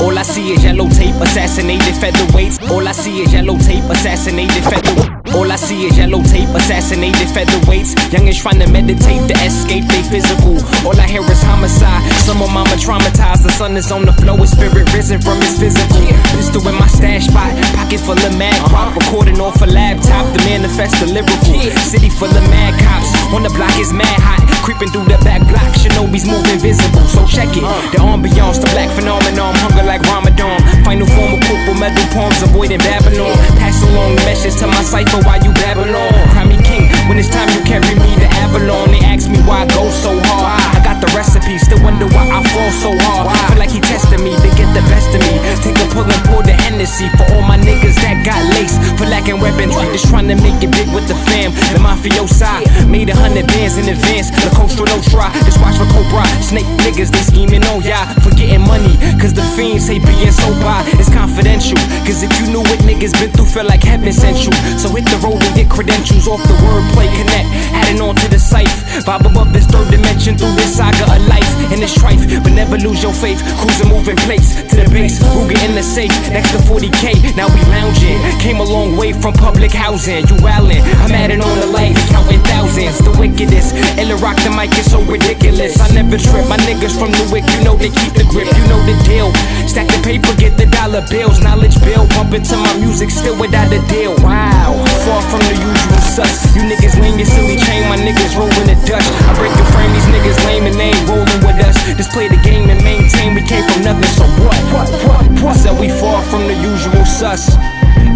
[0.01, 2.71] All I see is yellow tape, assassinated featherweights.
[2.71, 5.16] All I see is yellow tape, assassinated featherweights.
[5.37, 7.93] All I see is yellow tape, assassinated featherweights.
[8.09, 10.57] Youngins trying to meditate to escape they physical.
[10.81, 12.01] All I hear is homicide.
[12.25, 13.45] Some of mama traumatized.
[13.45, 16.09] The sun is on the floor, his spirit risen from his physical.
[16.33, 18.89] Pistol in my stash spot, pocket full of mad uh-huh.
[18.89, 18.97] crop.
[18.97, 21.61] Recording off a laptop, the manifest the lyrical.
[21.85, 23.13] City full of mad cops.
[23.37, 24.41] On the block is mad hot.
[24.65, 27.05] Creeping through the back block, Shinobi's moving visible.
[27.13, 27.63] So check it.
[27.63, 27.77] Uh.
[27.93, 30.65] The ambiance, the black phenomenon, hunger like Ramadan.
[30.81, 33.37] Final form of purple metal palms, avoiding Babylon.
[33.61, 36.15] Pass along the message to my cipher while you Babylon.
[36.33, 38.95] Cry me king when it's time you carry me to Avalon.
[38.95, 40.63] They ask me why I go so hard.
[40.73, 43.31] I got the recipe, still wonder why I fall so hard.
[43.55, 45.39] Feel like he testing me to get the best of me.
[45.63, 49.07] Take a pull and pour the Hennessy for all my niggas that got laced for
[49.07, 49.87] lacking weaponry.
[49.95, 51.55] Just trying to make it big with the fam.
[51.71, 54.35] The mafiosi made a hundred bands in advance.
[54.35, 55.31] The coastal no try.
[55.47, 56.27] Just watch for Cobra.
[56.43, 58.99] Snake niggas, they scheming on ya for getting money.
[59.23, 60.83] Cause the fiends hate being so by.
[60.99, 61.79] It's confidential.
[62.03, 64.53] Cause if you knew what niggas been through, feel like heaven sent you.
[64.83, 67.47] So hit the road and get credentials off the wordplay connect.
[67.79, 68.83] Adding on to the scythe.
[69.07, 71.36] Vibe above this third dimension through this saga of life.
[71.73, 73.43] And it's strife, but never lose your faith.
[73.61, 75.19] Cruising moving plates to the base.
[75.35, 76.15] Ruger in the safe.
[76.31, 78.17] Next to 40k, now we lounging.
[78.39, 80.27] Came a long way from public housing.
[80.29, 80.81] You wildin'.
[81.03, 82.99] I'm adding on the life, counting thousands.
[83.03, 83.75] The wickedest.
[83.99, 85.81] Illa rock the mic is so ridiculous.
[85.81, 86.47] I never trip.
[86.49, 88.47] My niggas from Newark, you know they keep the grip.
[88.47, 89.35] You know the deal.
[89.67, 91.43] Stack the paper, get the dollar bills.
[91.43, 94.15] Knowledge bill, bump into my music, still without a deal.
[94.23, 96.55] Wow, far from the usual sus.
[96.55, 97.91] You niggas lame, your silly chain.
[97.91, 99.05] My niggas rolling the Dutch.
[99.27, 101.77] I break the frame, these niggas lame and they ain't rolling with us.
[101.97, 103.35] Just play the game and maintain.
[103.35, 104.59] We came from nothing, so what?
[104.73, 104.89] What?
[105.07, 105.25] What?
[105.43, 105.57] What?
[105.57, 107.57] Said we far from the usual sus.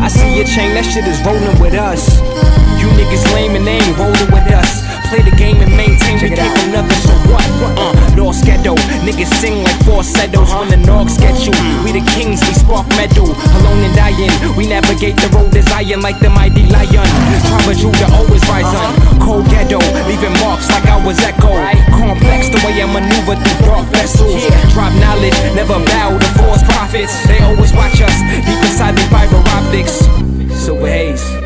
[0.01, 2.20] I see your chain, that shit is rolling with us.
[2.81, 4.81] You niggas lame and they ain't rolling with us.
[5.12, 7.45] Play the game and maintain, we came from nothing, so what?
[7.74, 11.53] Uh, Lost ghetto, niggas sing like falsettos when the Norgs get you.
[11.82, 14.31] We the kings, we spark metal, alone and dying.
[14.55, 17.05] We navigate the road as iron like the mighty lion.
[17.45, 18.95] Tribe of Judah always rise on.
[19.19, 21.51] Cold ghetto, leaving marks like I was echo.
[21.99, 24.45] Complex the way I maneuver through dark vessels.
[24.73, 27.27] Drop knowledge, never bow to false prophets.
[27.27, 30.05] They always watch us deep inside the fiber optics.
[30.63, 31.40] Silver haze.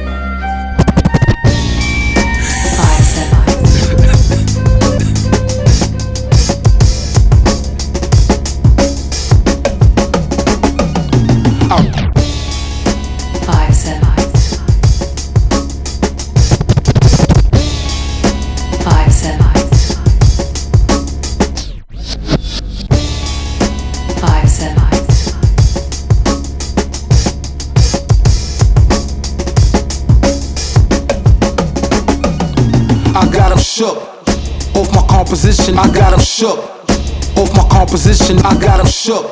[38.25, 39.25] Composition, I got him shook.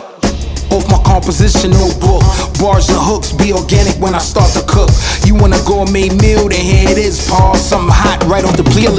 [0.73, 2.23] Off my composition, no book.
[2.61, 4.89] Bars and hooks be organic when I start to cook.
[5.25, 7.57] You want a gourmet meal, then here it is, Paul.
[7.57, 8.97] Something hot right off the peel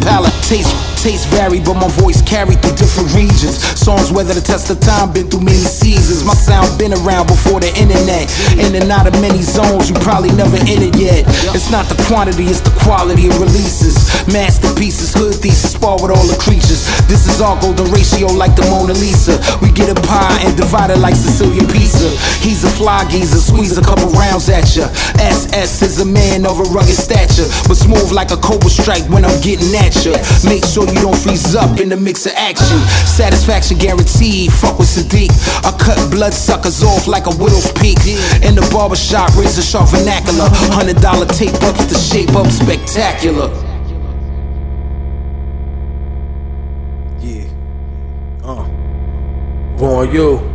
[0.00, 0.32] dollar.
[0.48, 0.72] Taste,
[1.04, 3.60] taste vary, but my voice carried through different regions.
[3.76, 6.24] Songs weather the test of time, been through many seasons.
[6.24, 8.32] My sound been around before the internet.
[8.56, 11.28] In and out of many zones, you probably never entered yet.
[11.52, 14.08] It's not the quantity, it's the quality of releases.
[14.32, 16.86] Masterpieces, hood synesthesia, spar with all the creatures.
[17.08, 19.38] This is our golden ratio like the Mona Lisa.
[19.60, 22.08] We get a pie and divide it like Sicilian pizza.
[22.40, 24.88] He's a fly geezer, squeeze a couple rounds at ya.
[25.18, 29.24] SS is a man of a rugged stature, but smooth like a cobra strike when
[29.24, 30.16] I'm getting at ya.
[30.48, 32.78] Make sure you don't freeze up in the mix of action.
[33.04, 35.30] Satisfaction guaranteed, fuck with Sadiq.
[35.64, 37.98] I cut blood suckers off like a widow's peak.
[38.42, 40.48] In the barbershop, razor sharp vernacular.
[40.72, 43.48] Hundred dollar tape ups to shape up spectacular.
[47.20, 47.44] Yeah.
[48.42, 48.64] Uh.
[49.76, 50.54] Born you.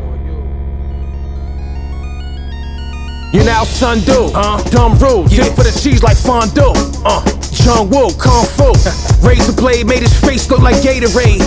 [3.31, 5.43] You now Sundu, uh, dumb rude, yeah.
[5.53, 6.73] for the cheese like fondue,
[7.05, 7.21] uh,
[7.63, 8.71] John Woo, Kung Fu,
[9.27, 11.39] razor blade made his face look like Gatorade.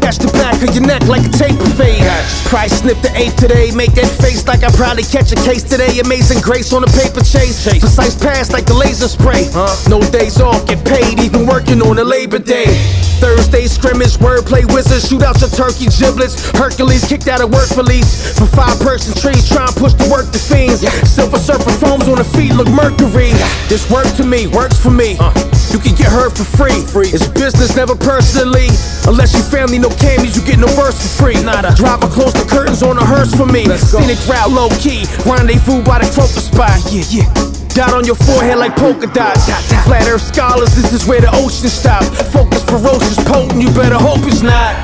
[0.00, 2.02] Catch the back of your neck like a taper fade.
[2.48, 5.98] Price sniff the eighth today, make that face like I probably catch a case today.
[5.98, 7.64] Amazing grace on a paper chase.
[7.64, 9.48] Precise pass like the laser spray.
[9.88, 13.03] No days off, get paid, even working on a Labor Day.
[13.24, 16.36] Thursday scrimmage, wordplay wizards, shoot out your turkey giblets.
[16.52, 20.28] Hercules kicked out of work release for five person trees, try and push the work
[20.28, 20.84] to fiends.
[21.08, 23.32] Silver surfer foams on the feet look mercury.
[23.72, 25.16] This work to me, works for me.
[25.18, 25.32] Uh.
[25.72, 26.76] You can get hurt for free.
[27.08, 28.68] It's business, never personally.
[29.08, 31.40] Unless you family, no cameos, you get no verse for free.
[31.40, 31.72] Nada.
[31.74, 33.64] Driver close the curtains on a hearse for me.
[33.80, 35.08] Scenic route, low key.
[35.24, 36.76] Rendezvous by the crocus spot.
[36.92, 37.63] Yeah, yeah.
[37.74, 39.46] Dot on your forehead like polka dots.
[39.84, 42.06] Flat earth scholars, this is where the ocean stops.
[42.32, 44.78] Focus ferocious, potent, you better hope it's not.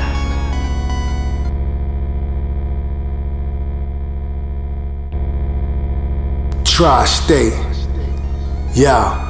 [6.65, 7.53] Tri-state.
[8.75, 9.29] Yeah.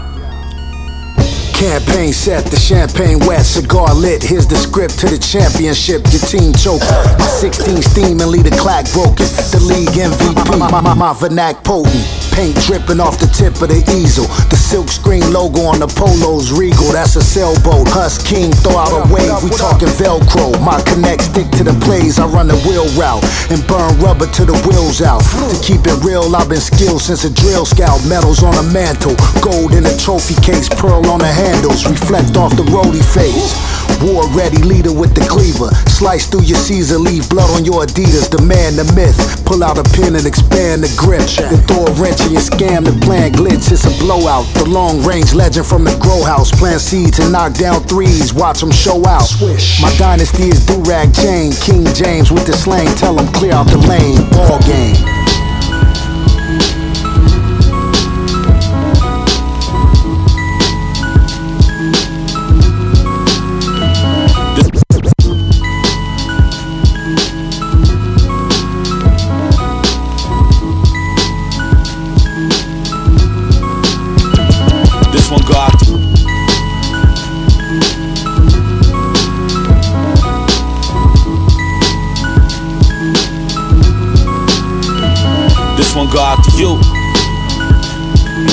[1.53, 4.23] Campaign set, the champagne wet, cigar lit.
[4.23, 6.01] Here's the script to the championship.
[6.11, 6.81] Your team choke.
[7.19, 9.27] My 16 steam and lead a clack broken.
[9.53, 12.20] The league MVP, my, my, my vernac potent.
[12.33, 14.27] Paint dripping off the tip of the easel.
[14.49, 16.93] The silk screen logo on the polos regal.
[16.93, 17.89] That's a sailboat.
[17.91, 19.35] Hus King, throw out a wave.
[19.43, 20.55] We talking Velcro.
[20.63, 22.19] My connect stick to the plays.
[22.19, 25.23] I run the wheel route and burn rubber to the wheels out.
[25.51, 27.99] To keep it real, I've been skilled since a drill scout.
[28.07, 31.87] Medals on a mantle, gold in a trophy case, pearl on the handles.
[31.89, 33.55] Reflect off the roadie face.
[34.01, 35.69] War ready leader with the cleaver.
[35.89, 38.31] Slice through your Caesar, leave blood on your Adidas.
[38.31, 39.45] The man, the myth.
[39.45, 41.21] Pull out a pin and expand the grip.
[41.37, 43.71] Then throw a wrench in your scam and plan glitch.
[43.71, 44.47] It's a blowout.
[44.55, 46.51] The long range legend from the grow house.
[46.51, 48.33] Plant seeds and knock down threes.
[48.33, 49.29] Watch them show out.
[49.29, 49.83] Swish.
[49.83, 51.53] My dynasty is Durag Jane.
[51.53, 52.89] King James with the slang.
[52.97, 54.25] Tell him clear out the lane.
[54.31, 55.20] Ball game.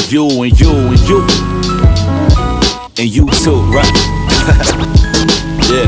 [0.09, 1.19] You and you and you.
[2.97, 3.91] And you too, right?
[5.67, 5.83] yeah.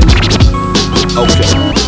[1.16, 1.80] Okay.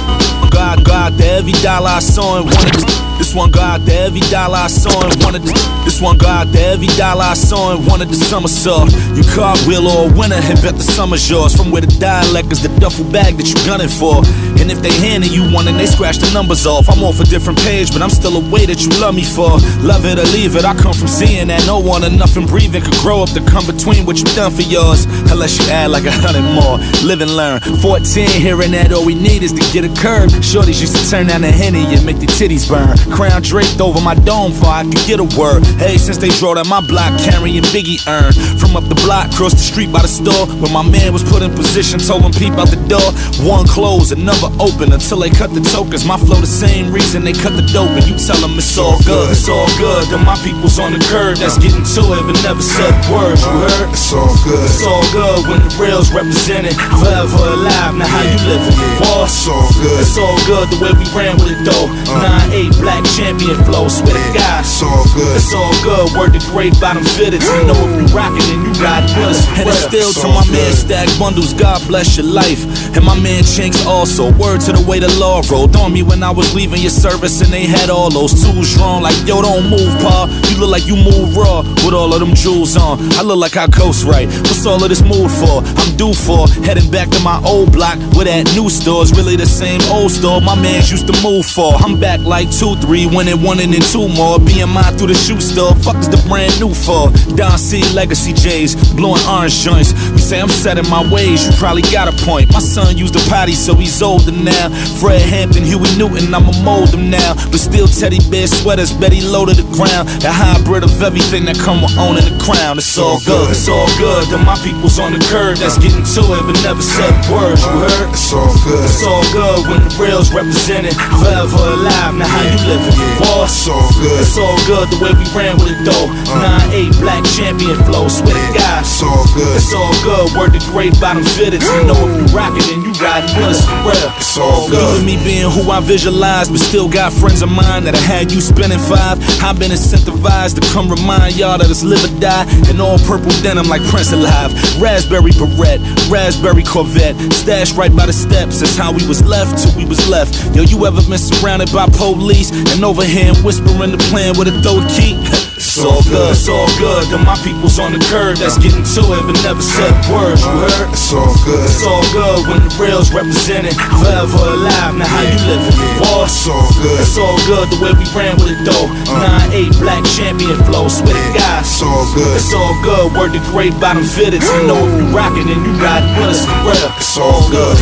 [0.50, 2.88] God, God, to every dollar I saw and wanted.
[3.18, 5.42] This one God to every dollar I saw and wanted.
[5.84, 8.86] This one God to every dollar I saw and wanted the summer saw.
[9.14, 11.54] You cartwheel or winter and bet the summer's yours.
[11.54, 14.24] From where the dialect is the duffel bag that you gunning for.
[14.62, 17.24] And if they handing you one and they scratch the numbers off, I'm off a
[17.24, 19.58] different page, but I'm still a way that you love me for.
[19.82, 22.80] Love it or leave it, I come from seeing that no one or nothing breathing
[22.80, 25.10] could grow up to come between what you done for yours.
[25.34, 26.78] Unless you add like a hundred more.
[27.02, 27.58] Live and learn.
[27.82, 30.30] 14, hearing that all we need is to get a curb.
[30.38, 32.94] Shorties used to turn down the henny and make the titties burn.
[33.10, 35.66] Crown draped over my dome for I could get a word.
[35.82, 38.30] Hey, since they drove down my block, carrying Biggie earn.
[38.62, 41.42] From up the block, across the street by the store, where my man was put
[41.42, 43.10] in position, told him peep out the door.
[43.42, 46.04] One closed, another open until they cut the tokens.
[46.04, 48.98] My flow the same reason they cut the dope, and you tell them it's all
[49.04, 50.08] good, it's all good.
[50.10, 53.42] Then my people's on the curb that's getting to it, but never said words.
[53.44, 53.88] You heard?
[53.92, 54.64] It's all good.
[54.66, 56.74] It's all good when the rails represented.
[57.00, 58.74] Forever alive, now how you living?
[59.00, 59.98] Boss, It's all good.
[60.02, 61.86] It's all good the way we ran with it though.
[62.10, 62.50] Uh.
[62.50, 64.60] 9-8 black champion flow, swear to God.
[64.64, 65.36] It's all good.
[65.36, 66.04] It's all good.
[66.18, 67.46] Word the great bottom fitteds.
[67.46, 69.44] You know if you rockin', then you got us.
[69.58, 70.72] And it's still to my man.
[70.72, 71.52] Stack Bundles.
[71.54, 72.64] God bless your life.
[72.96, 74.30] And my man Chinx also.
[74.42, 77.40] Word to the way the law rolled on me when I was leaving your service
[77.40, 79.02] and they had all those tools drawn.
[79.02, 80.26] Like, yo, don't move, pa.
[80.50, 82.98] You look like you move raw with all of them jewels on.
[83.14, 84.26] I look like I coast right.
[84.26, 85.62] What's all of this mood for?
[85.62, 89.46] I'm due for heading back to my old block where that new store's really the
[89.46, 91.74] same old store my mans used to move for.
[91.78, 94.38] I'm back like two, Three winning, one and then two more.
[94.38, 95.74] BMI through the shoe store.
[95.76, 97.14] Fuck is the brand new for?
[97.36, 99.92] Don C Legacy J's, blowing orange joints.
[100.10, 102.50] You say I'm set in my ways, you probably got a point.
[102.52, 104.70] My son used a potty, so he's older now.
[104.98, 107.34] Fred Hampton, Huey Newton, I'ma mold them now.
[107.50, 110.08] But still teddy bear sweaters, Betty low to the ground.
[110.22, 112.78] The hybrid of everything that come with owning the crown.
[112.78, 114.30] It's all good, it's all good.
[114.30, 117.62] Then my people's on the curb that's getting to it, but never said words.
[117.62, 118.06] You uh-huh.
[118.06, 118.08] heard?
[118.14, 118.84] It's all good.
[118.86, 120.94] It's all good when the real's represented.
[121.22, 122.94] Forever alive, now how you living?
[123.18, 124.18] Boy, It's all good.
[124.22, 126.06] It's all good the way we ran with it though.
[126.30, 126.70] Uh-huh.
[126.70, 128.82] 9-8 black champion flow, swear to God.
[128.86, 129.56] It's all good.
[129.56, 130.26] It's all good.
[130.38, 131.66] Word to great bottom fitteds.
[131.66, 134.11] You know if you rockin' then you riding with us for real.
[134.16, 134.80] It's all good.
[134.94, 138.32] Even me being who I visualize, but still got friends of mine that I had
[138.32, 139.20] you spending five.
[139.42, 142.46] I've been incentivized to come remind y'all that it's live or die.
[142.70, 144.52] In all purple denim like Prince Alive.
[144.80, 147.16] Raspberry beret, raspberry Corvette.
[147.32, 148.60] Stashed right by the steps.
[148.60, 150.32] That's how we was left till we was left.
[150.56, 154.54] Yo, you ever been surrounded by police and over here whispering the plan with a
[154.62, 155.20] throw key?
[155.72, 157.08] It's all good, it's all good.
[157.08, 160.44] Then my people's on the curb that's getting to it, but never said words.
[160.44, 160.92] You heard?
[160.92, 161.64] It's all good.
[161.64, 163.72] It's all good when the real's represented.
[164.04, 165.72] Forever alive, now how you living?
[165.96, 167.00] Boy, It's all good.
[167.00, 168.84] It's all good the way we ran with it though.
[169.08, 169.48] Uh.
[169.48, 171.64] 9-8 black champion flow, swear to God.
[171.64, 172.36] It's all good.
[172.36, 174.44] It's all good, word to great bottom fitteds.
[174.44, 176.92] You know if you rockin' then you riding with us for real.
[177.00, 177.80] It's all good.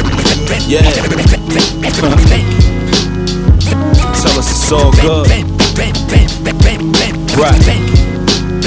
[0.71, 0.87] Yeah.
[4.15, 5.27] Tell us it's all good.
[7.37, 7.55] Right.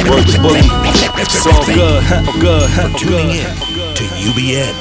[0.10, 0.69] Word to boogie.
[1.19, 2.03] It's all good.
[2.27, 2.69] All good.
[2.80, 3.56] All Tuning in
[3.95, 4.73] to UBN.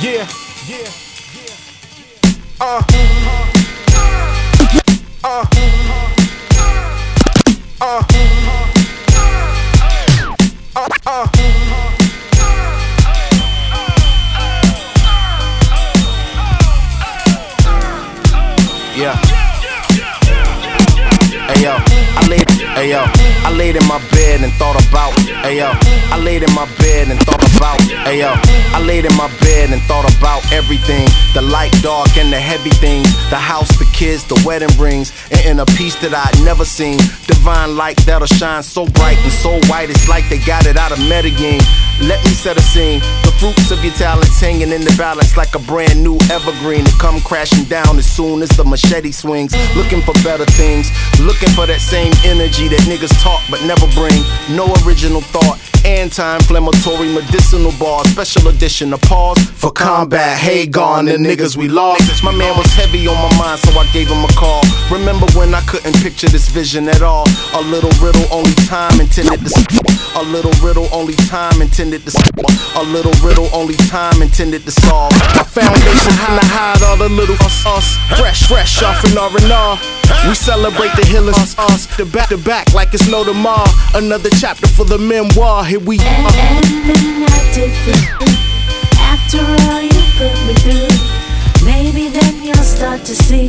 [0.00, 0.28] Yeah,
[0.68, 0.90] yeah,
[1.34, 2.32] yeah.
[2.60, 3.21] Uh.
[26.32, 27.78] Laid in my bed and thought about,
[28.08, 28.32] hey yo,
[28.72, 31.04] I laid in my bed and thought about everything,
[31.34, 35.44] the light, dark, and the heavy things, the house, the kids, the wedding rings, and
[35.44, 36.96] in a piece that I'd never seen,
[37.28, 40.90] divine light that'll shine so bright and so white, it's like they got it out
[40.90, 41.60] of Medellin.
[42.00, 43.00] Let me set a scene.
[43.28, 46.94] The fruits of your talents hanging in the balance like a brand new evergreen to
[46.96, 49.52] come crashing down as soon as the machete swings.
[49.76, 50.88] Looking for better things,
[51.20, 54.16] looking for that same energy that niggas talk but never bring.
[54.56, 55.60] No original thought.
[55.84, 58.92] Anti-inflammatory medicinal bar, special edition.
[58.92, 60.38] A pause for combat.
[60.38, 62.22] Hey, gone the niggas we lost.
[62.22, 64.62] My man was heavy on my mind, so I gave him a call.
[64.90, 67.26] Remember when I couldn't picture this vision at all?
[67.54, 69.92] A little riddle, only time intended to.
[70.14, 72.12] A little riddle, only time intended to.
[72.76, 75.12] A little riddle, only time intended to solve.
[75.34, 77.96] My foundation high to hide all the little us.
[78.18, 79.78] Fresh, fresh off an R&R.
[80.28, 83.66] We celebrate the hillers, us, the back to back like it's no tomorrow.
[83.94, 85.64] Another chapter for the memoir.
[85.72, 86.02] Here we are.
[86.04, 88.18] Everything I did for you,
[89.00, 93.48] after all you put me through, maybe then you'll start to see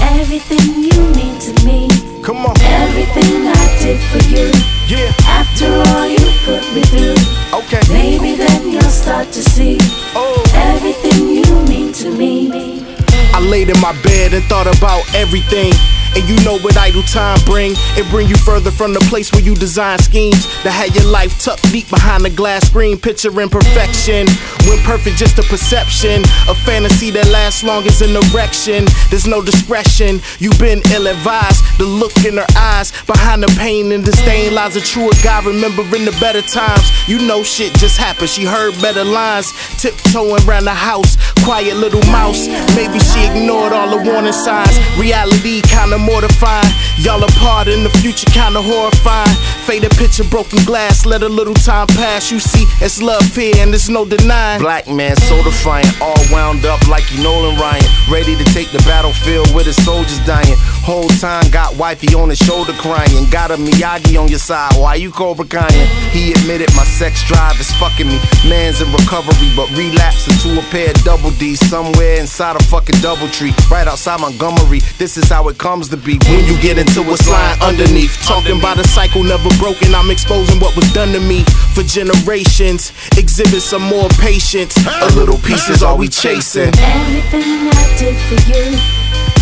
[0.00, 1.88] everything you mean to me.
[2.24, 2.60] Come on.
[2.60, 4.50] Everything I did for you,
[4.88, 5.12] Yeah.
[5.28, 7.14] after all you put me through,
[7.60, 7.82] Okay.
[7.92, 9.78] maybe then you'll start to see
[10.16, 10.42] Oh.
[10.52, 12.95] everything you mean to me.
[13.36, 15.70] I laid in my bed and thought about everything.
[16.16, 17.74] And you know what idle time bring?
[17.92, 21.38] It bring you further from the place where you design schemes that had your life
[21.38, 24.24] tucked deep behind the glass screen, picturing perfection.
[24.64, 28.86] When perfect, just a perception, a fantasy that lasts long as an erection.
[29.10, 30.24] There's no discretion.
[30.38, 31.60] You've been ill-advised.
[31.76, 35.44] The look in her eyes, behind the pain and disdain lies a truer God.
[35.44, 36.88] Remembering the better times.
[37.06, 38.30] You know shit just happened.
[38.30, 41.20] She heard better lines, tiptoeing around the house.
[41.44, 42.48] Quiet little mouse.
[42.72, 44.76] Maybe she ignored all the warning signs.
[44.98, 46.70] Reality kinda mortifying.
[46.98, 49.36] Y'all apart in the future kinda horrifying.
[49.66, 51.04] Faded picture, broken glass.
[51.04, 52.30] Let a little time pass.
[52.30, 54.60] You see, it's love here and there's no denying.
[54.60, 57.84] Black man, so defiant, all wound up like you Nolan Ryan.
[58.10, 60.56] Ready to take the battlefield with his soldiers dying.
[60.84, 63.28] Whole time got wifey on his shoulder crying.
[63.30, 64.72] Got a Miyagi on your side.
[64.76, 65.88] Why you Cobra Kaiing?
[66.12, 68.20] He admitted my sex drive is fucking me.
[68.48, 73.00] Man's in recovery, but relapse into a pair of double D's somewhere inside a fucking
[73.00, 73.52] double tree.
[73.70, 74.80] Right outside Montgomery.
[74.98, 78.20] This is how it comes to be when you get into a slide underneath.
[78.22, 79.94] Talking about a cycle never broken.
[79.94, 82.92] I'm exposing what was done to me for generations.
[83.16, 84.76] Exhibit some more patience.
[84.76, 86.72] A little piece is all we chasing.
[86.76, 88.76] Everything I did for you,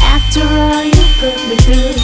[0.00, 1.98] after all you put me through,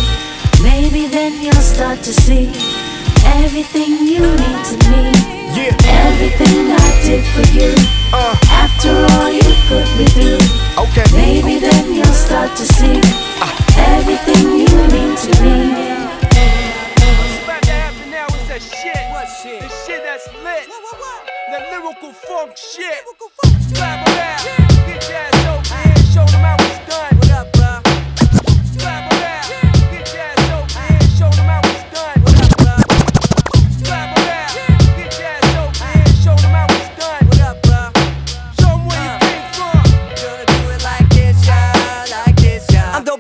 [0.63, 2.90] maybe then you'll start to see
[3.39, 5.13] Everything you need to me.
[5.55, 5.75] Yeah.
[6.07, 7.73] Everything I did for you.
[8.13, 8.37] Uh.
[8.51, 10.43] After all you put me through.
[10.83, 11.07] Okay.
[11.15, 13.01] Maybe then you'll start to see
[13.41, 13.97] uh.
[13.97, 15.57] everything you mean to me.
[17.21, 19.03] What's about to happen now is that shit.
[19.11, 19.63] What shit?
[19.63, 20.69] The shit that's lit.
[20.69, 21.31] What, what, what?
[21.51, 23.05] That lyrical funk shit.
[23.05, 23.77] Lyrical funk shit.
[23.77, 24.09] Slap.
[24.09, 24.70] Yeah.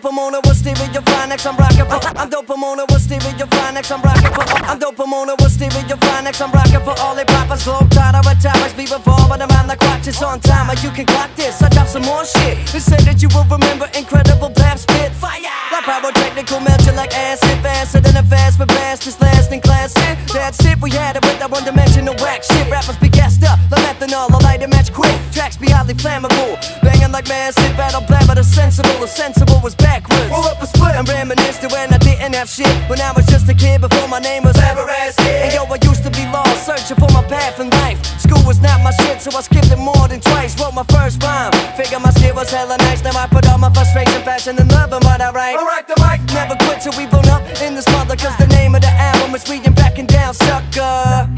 [0.04, 2.00] It with Stereo Phonics, I'm rockin' for.
[2.16, 4.44] I'm dope, it with Stereo Phonics, I'm rockin' for.
[4.64, 8.24] I'm dope, it with Stereo Phonics, I'm rockin' for all the poppers, slow tired of
[8.42, 10.70] topics, be revolving around like watches on time.
[10.70, 12.56] Or you can clock this, I drop some more shit.
[12.72, 15.59] They say that you will remember incredible blab spit fire.
[15.90, 19.60] Like pyrotechnical melt you like acid, faster than a fast but blast is last in
[19.60, 19.92] class.
[20.06, 22.70] It, that's it, we had it with that one dimensional whack shit.
[22.70, 25.18] Rappers be gassed up, the methanol, the light a match quick.
[25.32, 29.74] Tracks be highly flammable, banging like massive battle blab, but the sensible, the sensible was
[29.74, 30.30] backwards.
[30.30, 32.70] Roll up a split and reminisce to when I didn't have shit.
[32.86, 35.18] When I was just a kid before my name was Everest.
[35.18, 37.98] And yo, I used to be lost, searching for my path in life.
[38.22, 40.54] School was not my shit, so I skipped it more than twice.
[40.54, 43.02] Wrote my first rhyme, figure my skill was hella nice.
[43.02, 45.79] Now I put all my frustration, passion, and love in what I write.
[45.80, 46.34] Alright, the mic.
[46.34, 49.34] Never quit till we blown up in this mother, cause the name of the album
[49.34, 51.28] is We Ain't Backing Down, sucker.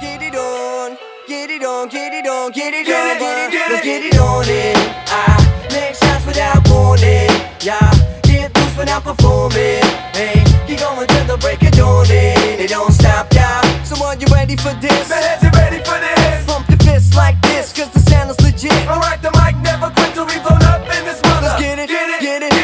[0.00, 4.04] Get it on, get it on, get it on, get it on, get it, get
[4.04, 4.76] it on in.
[5.08, 7.30] I make shots without warning,
[7.60, 7.88] yeah.
[8.22, 9.80] Get loose without performing,
[10.12, 10.44] hey.
[10.66, 13.62] Keep going till the break of dawn, and it don't stop, yeah.
[13.84, 15.08] So are you ready for this?
[15.08, 16.44] The heads are ready for this.
[16.44, 18.72] Pump your fists like this, cause the sound is legit.
[18.86, 21.48] Alright, the mic never quit till we blown up in this mother.
[21.48, 22.59] Let's get it, get it, get it, get it.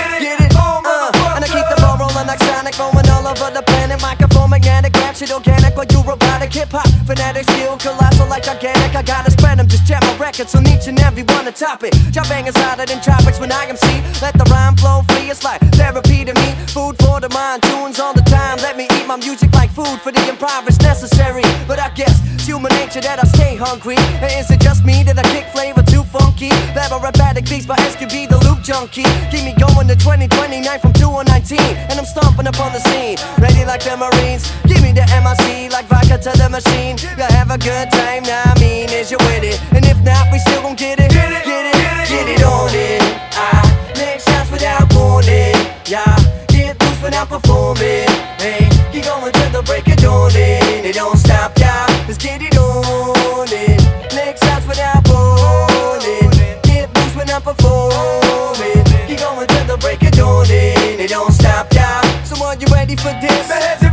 [2.72, 4.01] Sonic, going all over the planet.
[4.02, 8.94] Microphone, magnetic, shit organic, or you robotic, hip hop, fanatic, skill, colossal like gigantic.
[8.94, 11.82] I gotta spread them, just jam my records on each and every one to top
[11.84, 11.94] it.
[12.12, 13.98] Job bangers hotter than tropics when I am see.
[14.20, 16.52] Let the rhyme flow free, it's like therapy to me.
[16.68, 18.59] Food for the mind, tunes all the time.
[18.59, 21.44] Let me eat my music like food for the improvised necessary.
[21.66, 23.97] But I guess it's human nature that I stay hungry.
[24.20, 26.51] And is it just me that I kick flavor too funky?
[26.76, 29.09] Battle rapatic beats by SQB, the loop junkie.
[29.32, 31.59] Keep me going to 2029 from 2019.
[31.88, 34.44] And I'm stomping up on the scene, ready like the Marines.
[34.68, 36.97] Give me the MIC like vodka to the machine.
[36.99, 39.61] You have a good time, now I mean, is you with it?
[39.73, 42.70] And if not, we still gon' get it, get it, get it, get it on
[42.73, 43.03] it.
[43.35, 43.62] I
[43.97, 45.55] make shots without warning,
[45.87, 46.16] yeah.
[46.49, 48.09] Get loose without performing,
[48.39, 48.69] hey.
[48.93, 51.87] Keep going till the break of dawn, and it don't stop, yeah.
[52.07, 53.81] Let's get it on it.
[54.15, 56.31] Make shots without warning,
[56.62, 58.85] get loose without performing.
[59.07, 62.01] Keep going till the break of dawn, and it don't stop, yeah.
[62.24, 63.86] So are you ready for this?